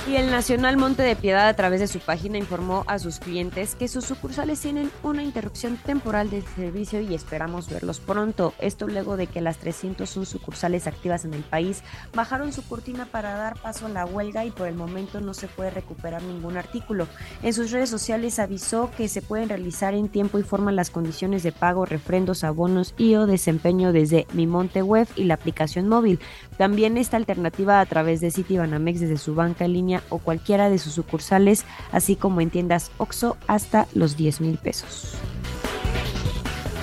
[0.08, 3.76] Y el Nacional Monte de Piedad a través de su página informó a sus clientes
[3.76, 8.53] que sus sucursales tienen una interrupción temporal del servicio y esperamos verlos pronto.
[8.60, 11.84] Esto luego de que las 301 sucursales activas en el país
[12.14, 15.49] bajaron su cortina para dar paso a la huelga y por el momento no se
[15.49, 17.10] puede recuperar ningún artículo.
[17.43, 21.43] En sus redes sociales avisó que se pueden realizar en tiempo y forma las condiciones
[21.43, 26.22] de pago, refrendos, abonos y o desempeño desde Mi Monte Web y la aplicación móvil.
[26.58, 30.78] También esta alternativa a través de Citibanamex desde su banca en línea o cualquiera de
[30.78, 35.16] sus sucursales, así como en tiendas OXO hasta los 10 mil pesos.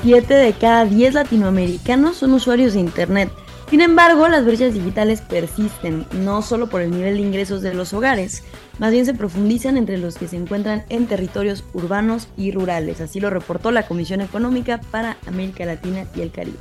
[0.03, 3.31] 7 de cada 10 latinoamericanos son usuarios de Internet.
[3.71, 7.95] Sin embargo, las brechas digitales persisten, no solo por el nivel de ingresos de los
[7.95, 8.43] hogares,
[8.79, 13.21] más bien se profundizan entre los que se encuentran en territorios urbanos y rurales, así
[13.21, 16.59] lo reportó la Comisión Económica para América Latina y el Caribe.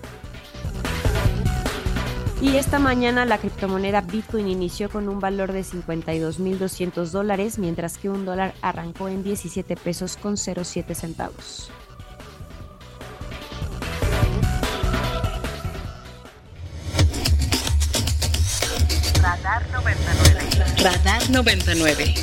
[2.43, 8.09] Y esta mañana la criptomoneda Bitcoin inició con un valor de 52.200 dólares, mientras que
[8.09, 11.71] un dólar arrancó en 17 pesos con 07 centavos.
[19.21, 20.83] Radar 99.
[20.83, 22.13] Radar 99.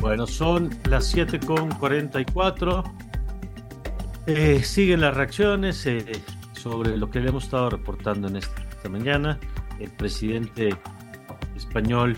[0.00, 3.07] Bueno, son las 7 con 44.
[4.30, 6.04] Eh, siguen las reacciones eh,
[6.52, 9.40] sobre lo que le hemos estado reportando en esta mañana.
[9.80, 10.76] El presidente
[11.56, 12.14] español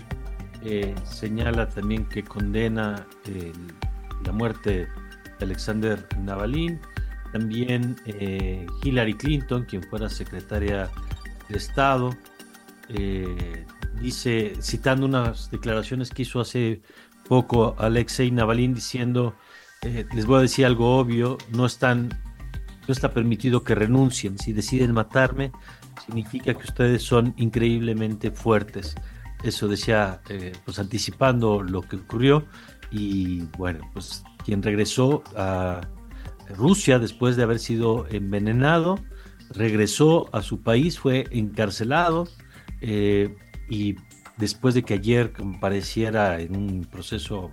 [0.61, 3.07] eh, señala también que condena
[4.25, 4.89] la muerte
[5.39, 6.77] de Alexander Navalny.
[7.31, 7.95] También
[8.83, 10.89] Hillary Clinton, quien fuera secretaria
[11.47, 12.13] de Estado,
[14.01, 16.81] dice, citando unas declaraciones que hizo hace
[17.29, 19.33] poco Alexei Navalny, diciendo
[19.83, 22.09] eh, les voy a decir algo obvio, no están,
[22.87, 24.37] no está permitido que renuncien.
[24.37, 25.51] Si deciden matarme,
[26.05, 28.95] significa que ustedes son increíblemente fuertes.
[29.43, 32.45] Eso decía, eh, pues anticipando lo que ocurrió.
[32.91, 35.81] Y bueno, pues quien regresó a
[36.55, 38.99] Rusia después de haber sido envenenado,
[39.49, 42.27] regresó a su país, fue encarcelado
[42.81, 43.35] eh,
[43.69, 43.95] y
[44.37, 47.49] después de que ayer compareciera en un proceso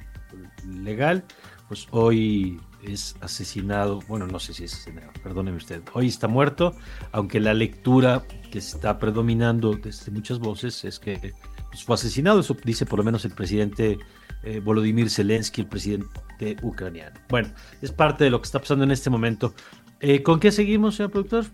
[0.67, 1.25] legal,
[1.69, 6.75] pues hoy es asesinado, bueno, no sé si es asesinado, perdóneme usted, hoy está muerto,
[7.13, 11.35] aunque la lectura que está predominando desde muchas voces es que
[11.71, 13.99] pues, fue asesinado, eso dice por lo menos el presidente
[14.45, 17.19] eh, Volodymyr Zelensky, el presidente ucraniano.
[17.29, 17.51] Bueno,
[17.83, 19.53] es parte de lo que está pasando en este momento.
[20.01, 21.47] Eh, ¿Con qué seguimos, señor productor?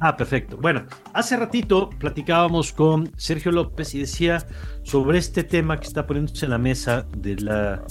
[0.00, 0.58] Ah, perfecto.
[0.58, 0.84] Bueno,
[1.14, 4.44] hace ratito platicábamos con Sergio López y decía
[4.82, 7.82] sobre este tema que está poniéndose en la mesa de la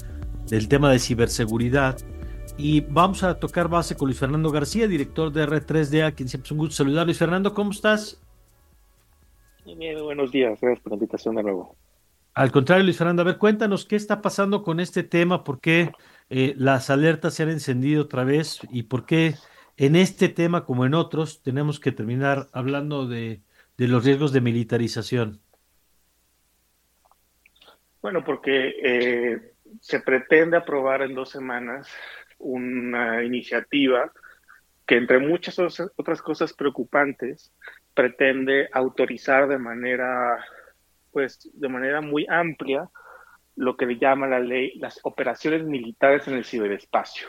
[0.50, 1.98] del tema de ciberseguridad.
[2.58, 6.52] Y vamos a tocar base con Luis Fernando García, director de R3DA, quien siempre es
[6.52, 7.06] un gusto saludar.
[7.06, 8.22] Luis Fernando, ¿cómo estás?
[9.66, 11.76] Bien, buenos días, gracias por la invitación de nuevo.
[12.34, 15.92] Al contrario, Luis Fernando, a ver, cuéntanos qué está pasando con este tema, por qué
[16.30, 19.36] eh, las alertas se han encendido otra vez y por qué
[19.78, 23.42] en este tema, como en otros, tenemos que terminar hablando de,
[23.78, 25.40] de los riesgos de militarización.
[28.02, 31.88] Bueno, porque eh, se pretende aprobar en dos semanas
[32.40, 34.12] una iniciativa
[34.86, 37.54] que entre muchas otras cosas preocupantes
[37.94, 40.44] pretende autorizar de manera
[41.12, 42.90] pues de manera muy amplia
[43.56, 47.28] lo que le llama la ley las operaciones militares en el ciberespacio.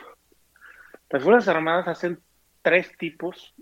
[1.09, 2.19] Las Fuerzas Armadas hacen
[2.63, 3.53] tres tipos,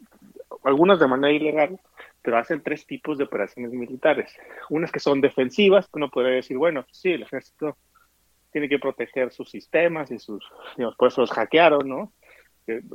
[0.64, 1.80] algunas de manera ilegal,
[2.22, 4.34] pero hacen tres tipos de operaciones militares.
[4.70, 7.78] Unas que son defensivas, que uno podría decir, bueno, sí, el ejército
[8.54, 10.46] tiene que proteger sus sistemas y sus,
[10.78, 12.14] digamos, por eso los hackearon, ¿no?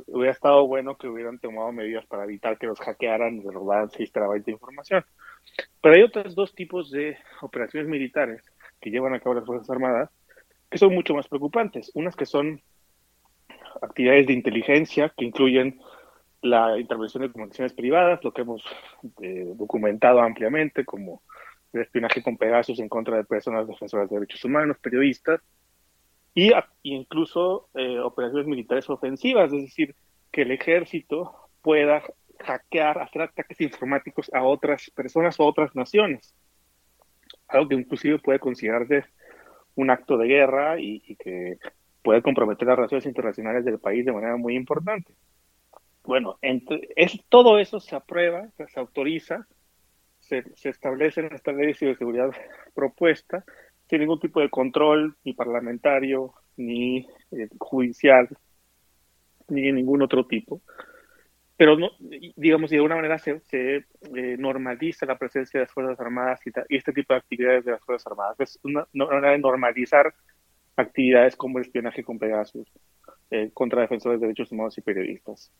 [0.07, 4.11] Hubiera estado bueno que hubieran tomado medidas para evitar que los hackearan y robaran 6
[4.11, 5.05] terabytes de información.
[5.79, 8.41] Pero hay otros dos tipos de operaciones militares
[8.81, 10.09] que llevan a cabo las Fuerzas Armadas
[10.69, 11.91] que son mucho más preocupantes.
[11.93, 12.61] Unas que son
[13.81, 15.79] actividades de inteligencia que incluyen
[16.41, 18.63] la intervención de comunicaciones privadas, lo que hemos
[19.21, 21.21] eh, documentado ampliamente, como
[21.73, 25.41] el espionaje con Pegasus en contra de personas defensoras de derechos humanos, periodistas,
[26.33, 29.95] y a- incluso eh, operaciones militares ofensivas, es decir,
[30.31, 32.03] que el ejército pueda
[32.39, 36.33] hackear, hacer ataques informáticos a otras personas o otras naciones,
[37.47, 39.05] algo que inclusive puede considerarse
[39.75, 41.57] un acto de guerra y, que
[42.01, 45.13] puede comprometer las relaciones internacionales del país de manera muy importante.
[46.03, 49.47] Bueno, es, todo eso se aprueba, se autoriza,
[50.29, 52.31] se, se establece en esta ley de ciberseguridad
[52.73, 53.43] propuesta,
[53.89, 58.29] sin ningún tipo de control, ni parlamentario, ni eh, judicial,
[59.47, 60.61] ni de ningún otro tipo.
[61.57, 61.89] Pero, no,
[62.37, 63.75] digamos, de alguna manera se, se
[64.15, 67.71] eh, normaliza la presencia de las Fuerzas Armadas y, y este tipo de actividades de
[67.71, 68.39] las Fuerzas Armadas.
[68.39, 70.13] Es una, una manera de normalizar
[70.77, 72.71] actividades como el espionaje con Pegasus
[73.31, 75.51] eh, contra defensores de derechos humanos y periodistas.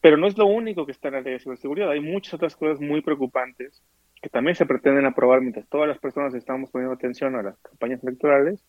[0.00, 1.90] Pero no es lo único que está en la ley de ciberseguridad.
[1.90, 3.82] Hay muchas otras cosas muy preocupantes
[4.22, 8.02] que también se pretenden aprobar mientras todas las personas estamos poniendo atención a las campañas
[8.02, 8.64] electorales.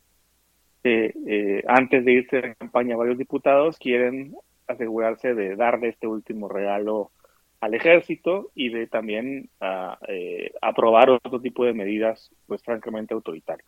[0.84, 4.36] Eh, antes de irse a campaña, varios diputados quieren
[4.68, 7.12] asegurarse de darle este último regalo
[7.60, 13.68] al ejército y de también ah, eh, aprobar otro tipo de medidas, pues francamente autoritarias.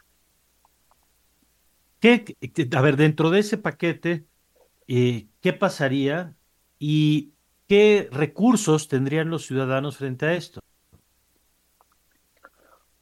[1.99, 4.25] ¿Qué, qué- a ver, dentro de ese paquete,
[4.87, 6.37] eh, ¿qué pasaría
[6.79, 7.33] y
[7.69, 10.59] qué recursos tendrían los ciudadanos frente a esto?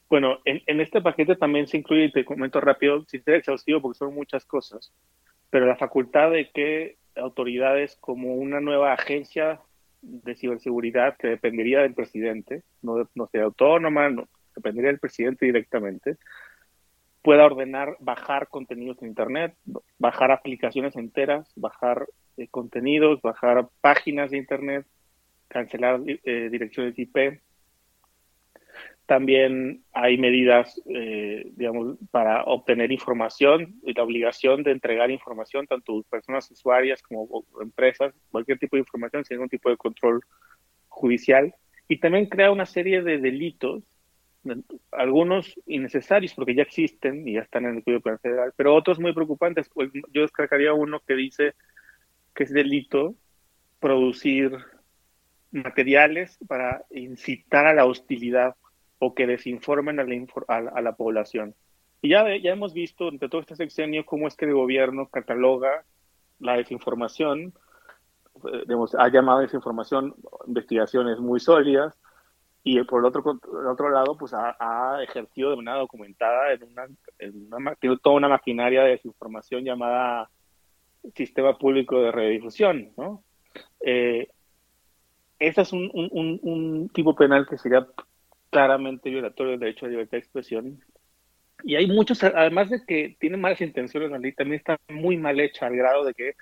[0.10, 4.14] Bueno, en, este paquete también se incluye, te comento rápido, sin ser exhaustivo porque son
[4.14, 4.94] muchas cosas,
[5.50, 9.60] pero la facultad de que autoridades como una nueva agencia
[10.02, 16.18] de ciberseguridad que dependería del presidente, no, no sería autónoma, no, dependería del presidente directamente,
[17.22, 19.56] pueda ordenar bajar contenidos en Internet,
[19.98, 22.06] bajar aplicaciones enteras, bajar
[22.38, 24.86] eh, contenidos, bajar páginas de Internet,
[25.48, 27.42] cancelar eh, direcciones IP.
[29.08, 36.04] También hay medidas, eh, digamos, para obtener información y la obligación de entregar información, tanto
[36.10, 40.22] personas usuarias como empresas, cualquier tipo de información sin ningún tipo de control
[40.90, 41.56] judicial.
[41.88, 43.84] Y también crea una serie de delitos,
[44.92, 49.00] algunos innecesarios porque ya existen y ya están en el Código Penal Federal, pero otros
[49.00, 49.70] muy preocupantes.
[49.70, 51.54] Pues yo destacaría uno que dice
[52.38, 53.16] que es delito
[53.80, 54.56] producir
[55.50, 58.56] materiales para incitar a la hostilidad
[59.00, 60.16] o que desinformen a la,
[60.48, 61.56] a a la población.
[62.00, 65.84] Y ya, ya hemos visto entre todo este sexenio cómo es que el gobierno cataloga
[66.38, 67.56] la desinformación,
[68.36, 70.14] eh, digamos, ha llamado desinformación
[70.46, 71.98] investigaciones muy sólidas,
[72.64, 76.88] y por el otro, el otro lado, pues ha, ejercido de manera documentada en una,
[77.18, 80.30] en una tiene toda una maquinaria de desinformación llamada
[81.16, 83.24] Sistema Público de Radiodifusión, ¿no?
[83.82, 84.28] Eh,
[85.40, 87.88] ese es un, un, tipo penal que sería
[88.50, 90.84] claramente violatorio del derecho a libertad de expresión.
[91.64, 95.40] Y hay muchos, además de que tiene malas intenciones la ley, también está muy mal
[95.40, 96.36] hecha al grado de que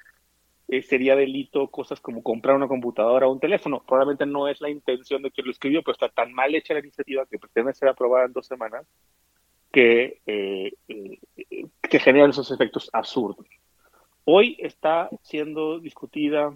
[0.68, 3.84] eh, sería delito cosas como comprar una computadora o un teléfono.
[3.86, 6.80] Probablemente no es la intención de quien lo escribió, pero está tan mal hecha la
[6.80, 8.86] iniciativa que pretende ser aprobada en dos semanas
[9.72, 11.20] que, eh, eh,
[11.82, 13.45] que generan esos efectos absurdos.
[14.28, 16.52] Hoy está siendo discutida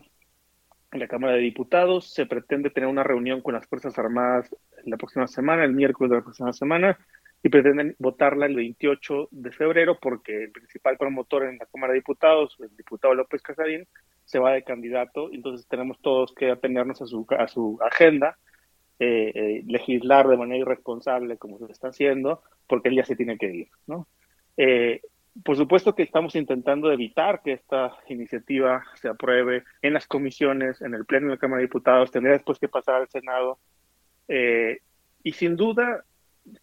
[0.92, 2.12] en la Cámara de Diputados.
[2.12, 4.50] Se pretende tener una reunión con las Fuerzas Armadas
[4.86, 6.98] la próxima semana, el miércoles de la próxima semana,
[7.44, 12.00] y pretenden votarla el 28 de febrero porque el principal promotor en la Cámara de
[12.00, 13.88] Diputados, el diputado López Casarín,
[14.26, 18.40] se va de candidato, entonces tenemos todos que atenernos a su, a su agenda,
[18.98, 23.38] eh, eh, legislar de manera irresponsable como se está haciendo, porque él ya se tiene
[23.38, 24.08] que ir, ¿no?
[24.58, 25.02] Eh,
[25.44, 30.94] por supuesto que estamos intentando evitar que esta iniciativa se apruebe en las comisiones, en
[30.94, 33.60] el Pleno de la Cámara de Diputados, tendría después que pasar al Senado.
[34.28, 34.80] Eh,
[35.24, 36.04] y sin duda,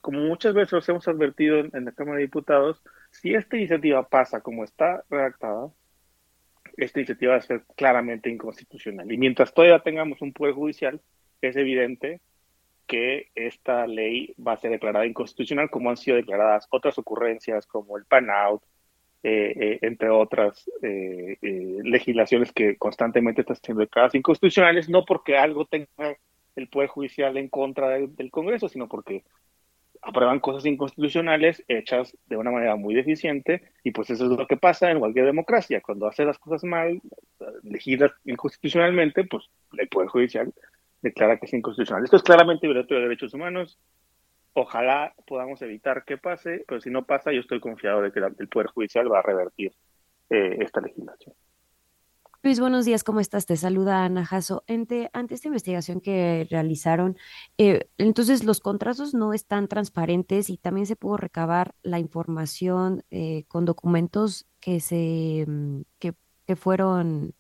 [0.01, 4.09] como muchas veces los hemos advertido en, en la Cámara de Diputados, si esta iniciativa
[4.09, 5.71] pasa como está redactada,
[6.77, 9.11] esta iniciativa va a ser claramente inconstitucional.
[9.11, 11.01] Y mientras todavía tengamos un poder judicial,
[11.41, 12.21] es evidente
[12.87, 17.97] que esta ley va a ser declarada inconstitucional, como han sido declaradas otras ocurrencias como
[17.97, 18.63] el PAN out,
[19.23, 25.65] eh, eh, entre otras eh, legislaciones que constantemente están siendo declaradas inconstitucionales, no porque algo
[25.65, 26.17] tenga
[26.55, 29.25] el Poder Judicial en contra de- del Congreso, sino porque
[30.03, 34.57] aprueban cosas inconstitucionales hechas de una manera muy deficiente y pues eso es lo que
[34.57, 35.81] pasa en cualquier democracia.
[35.81, 37.01] Cuando hace las cosas mal,
[37.65, 40.55] elegidas inconstitucionalmente, pues el Poder Judicial
[41.09, 42.05] declara que es inconstitucional.
[42.05, 43.79] Esto es claramente violatorio de derechos humanos.
[44.53, 48.49] Ojalá podamos evitar que pase, pero si no pasa, yo estoy confiado de que el
[48.49, 49.73] Poder Judicial va a revertir
[50.31, 51.35] eh, esta legislación.
[52.43, 53.45] Luis, buenos días, ¿cómo estás?
[53.45, 54.63] Te saluda Ana Jasso.
[54.69, 57.17] Ante, ante esta investigación que realizaron,
[57.59, 63.45] eh, entonces los contratos no están transparentes y también se pudo recabar la información eh,
[63.49, 65.81] con documentos que se mm,
[66.47, 67.35] que fueron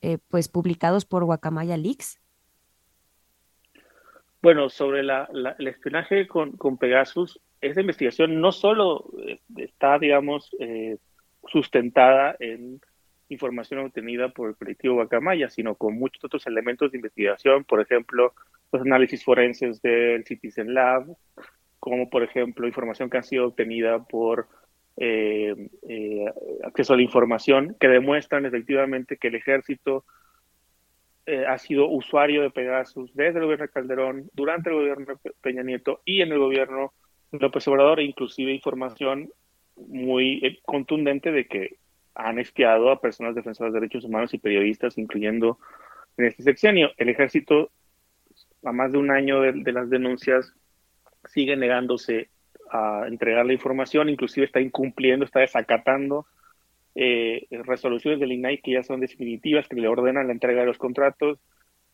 [0.00, 2.20] eh, pues publicados por Guacamaya Leaks.
[4.42, 10.50] Bueno, sobre la, la- el espionaje con, Pegasus, esa investigación no solo eh, está, digamos,
[10.58, 10.98] eh,
[11.46, 12.80] sustentada en
[13.28, 18.34] información obtenida por el colectivo Bacamaya, sino con muchos otros elementos de investigación, por ejemplo,
[18.72, 21.06] los análisis forenses del Citizen Lab,
[21.78, 24.48] como por ejemplo información que ha sido obtenida por
[24.96, 25.54] eh,
[25.88, 26.24] eh,
[26.64, 30.04] acceso a la información, que demuestran efectivamente que el ejército
[31.26, 35.16] eh, ha sido usuario de Pegasus desde el gobierno de Calderón, durante el gobierno de
[35.16, 36.92] Pe- Peña Nieto y en el gobierno
[37.30, 39.30] de López Obrador, e inclusive información
[39.76, 41.76] muy eh, contundente de que
[42.14, 45.58] han espiado a personas defensoras de derechos humanos y periodistas, incluyendo
[46.18, 46.90] en este sexenio.
[46.98, 47.70] El ejército,
[48.64, 50.52] a más de un año de las denuncias,
[51.24, 52.28] sigue negándose
[52.70, 56.26] a entregar la información, inclusive está incumpliendo, está desacatando
[56.94, 60.78] eh, resoluciones del INAI que ya son definitivas, que le ordenan la entrega de los
[60.78, 61.38] contratos.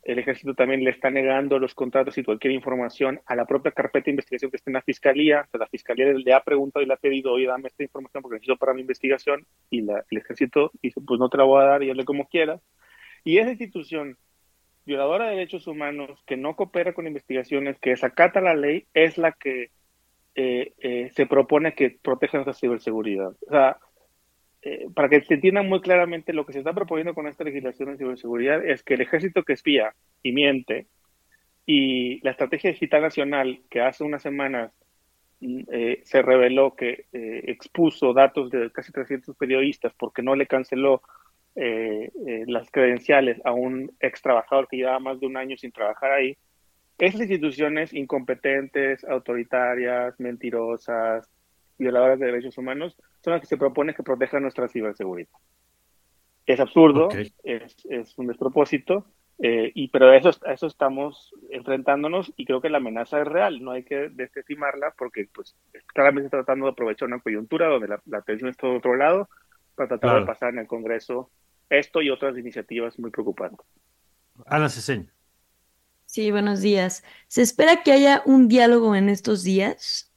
[0.02, 4.06] El ejército también le está negando los contratos y cualquier información a la propia carpeta
[4.06, 5.42] de investigación que está en la fiscalía.
[5.46, 8.22] O sea, la fiscalía le ha preguntado y le ha pedido, oye, dame esta información
[8.22, 9.44] porque necesito para mi investigación.
[9.70, 12.26] Y la- el ejército dice, pues no te la voy a dar y hazle como
[12.28, 12.60] quieras.
[13.24, 14.16] Y esa institución
[14.86, 19.32] violadora de derechos humanos, que no coopera con investigaciones, que desacata la ley, es la
[19.32, 19.70] que
[20.34, 23.32] eh, eh, se propone que proteja nuestra ciberseguridad.
[23.46, 23.76] O sea,
[24.62, 27.92] eh, para que se entienda muy claramente lo que se está proponiendo con esta legislación
[27.92, 30.88] de ciberseguridad es que el ejército que espía y miente
[31.64, 34.72] y la estrategia digital nacional que hace unas semanas
[35.40, 40.46] mm, eh, se reveló que eh, expuso datos de casi 300 periodistas porque no le
[40.46, 41.02] canceló
[42.46, 46.36] las credenciales a un ex trabajador que llevaba más de un año sin trabajar ahí.
[46.98, 51.28] Esas instituciones incompetentes, autoritarias, mentirosas,
[51.78, 55.30] violadoras de derechos humanos, son las que se propone que protejan nuestra ciberseguridad.
[56.46, 57.08] Es absurdo,
[57.44, 59.06] es, es un despropósito,
[59.40, 63.28] eh, y, pero a eso, a eso estamos enfrentándonos y creo que la amenaza es
[63.28, 65.54] real, no hay que desestimarla porque pues
[65.86, 69.28] claramente está tratando de aprovechar una coyuntura donde la, la atención está de otro lado
[69.76, 70.20] para tratar Claro.
[70.20, 71.30] de pasar en el Congreso
[71.70, 73.64] esto y otras iniciativas muy preocupantes.
[74.46, 75.12] Ana Ceseña.
[76.06, 77.04] Sí, buenos días.
[77.28, 80.07] ¿Se espera que haya un diálogo en estos días?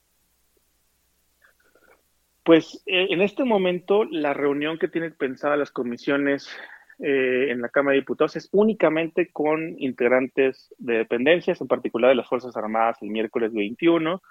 [2.43, 6.49] Pues eh, en este momento la reunión que tienen pensada las comisiones
[6.99, 12.15] eh, en la Cámara de Diputados es únicamente con integrantes de dependencias, en particular de
[12.15, 14.21] las Fuerzas Armadas, el miércoles 21.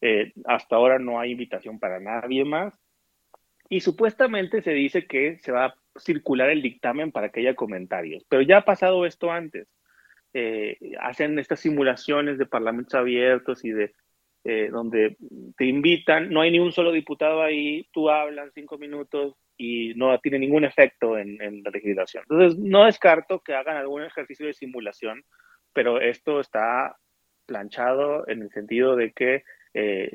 [0.00, 2.78] Eh, hasta ahora no hay invitación para nadie más.
[3.68, 8.24] Y supuestamente se dice que se va a circular el dictamen para que haya comentarios.
[8.28, 9.66] Pero ya ha pasado esto antes.
[11.00, 13.94] Hacen estas simulaciones de parlamentos abiertos y de
[14.48, 15.16] eh, donde
[15.56, 20.16] te invitan, no hay ni un solo diputado ahí, tú hablas cinco minutos y no
[20.20, 22.22] tiene ningún efecto en, la legislación.
[22.28, 25.24] Entonces, no descarto que hagan algún ejercicio de simulación,
[25.72, 26.96] pero esto está
[27.46, 29.42] planchado en el sentido de que
[29.74, 30.10] eh,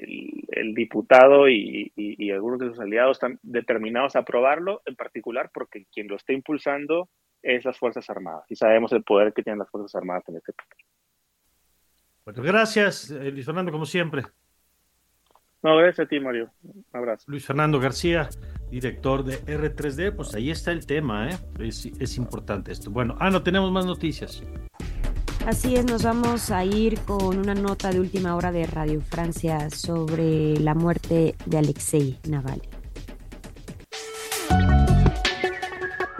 [0.48, 1.92] el, diputado y
[2.32, 7.10] algunos de sus aliados están determinados a aprobarlo, en particular porque quien lo está impulsando
[7.42, 10.54] es las Fuerzas Armadas y sabemos el poder que tienen las Fuerzas Armadas en este
[10.54, 11.01] país.
[12.26, 14.24] Bueno, gracias, eh, Luis Fernando, como siempre.
[15.64, 16.50] No, gracias a ti, Mario.
[16.64, 17.26] Un abrazo.
[17.28, 18.30] Luis Fernando García,
[18.70, 21.38] director de R3D, pues ahí está el tema, ¿eh?
[21.60, 22.90] Es, es importante esto.
[22.90, 24.44] Bueno, ah, no tenemos más noticias.
[25.46, 29.70] Así es, nos vamos a ir con una nota de última hora de Radio Francia
[29.72, 32.81] sobre la muerte de Alexei Navalny.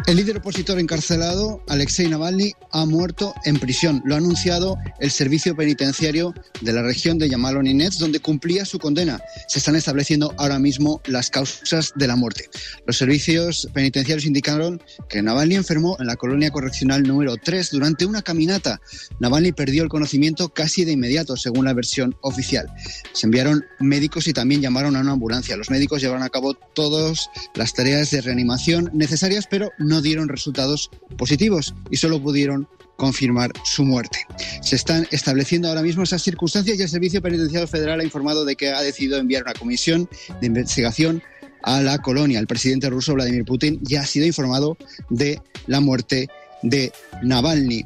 [0.08, 4.02] El líder opositor encarcelado, Alexei Navalny, ha muerto en prisión.
[4.04, 9.22] Lo ha anunciado el servicio penitenciario de la región de Yamal-Ninets, donde cumplía su condena.
[9.48, 12.50] Se están estableciendo ahora mismo las causas de la muerte.
[12.88, 18.24] Los servicios penitenciarios indicaron que Navalny enfermó en la colonia correccional número 3 durante una
[18.24, 18.82] caminata.
[19.20, 22.68] Navalny perdió el conocimiento casi de inmediato, según la versión oficial.
[23.14, 25.58] Se enviaron médicos y también llamaron a una ambulancia.
[25.58, 30.90] Los médicos llevaron a cabo todas las tareas de reanimación necesarias, pero no dieron resultados
[31.18, 32.66] positivos y solo pudieron
[32.96, 34.26] confirmar su muerte.
[34.62, 38.56] Se están estableciendo ahora mismo esas circunstancias y el Servicio Penitenciario Federal ha informado de
[38.56, 41.22] que ha decidido enviar una comisión de investigación
[41.64, 42.40] a la colonia.
[42.40, 44.78] El presidente ruso Vladimir Putin ya ha sido informado
[45.10, 46.30] de la muerte
[46.64, 47.84] de Navalny.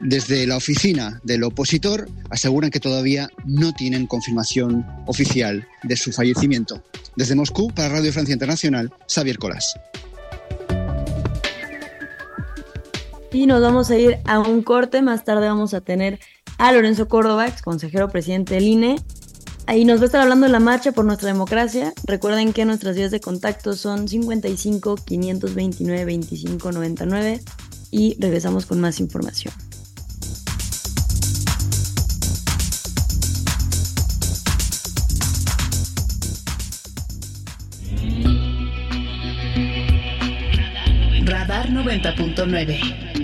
[0.00, 6.84] Desde la oficina del opositor aseguran que todavía no tienen confirmación oficial de su fallecimiento.
[7.16, 9.74] Desde Moscú, para Radio Francia Internacional, Xavier Colas.
[13.32, 15.02] Y nos vamos a ir a un corte.
[15.02, 16.18] Más tarde vamos a tener
[16.58, 18.96] a Lorenzo Córdoba, ex consejero presidente del INE.
[19.66, 21.92] Ahí nos va a estar hablando de la marcha por nuestra democracia.
[22.04, 27.40] Recuerden que nuestras vías de contacto son 55 529 25 99
[27.90, 29.52] y regresamos con más información.
[41.26, 43.17] Radar 90.9.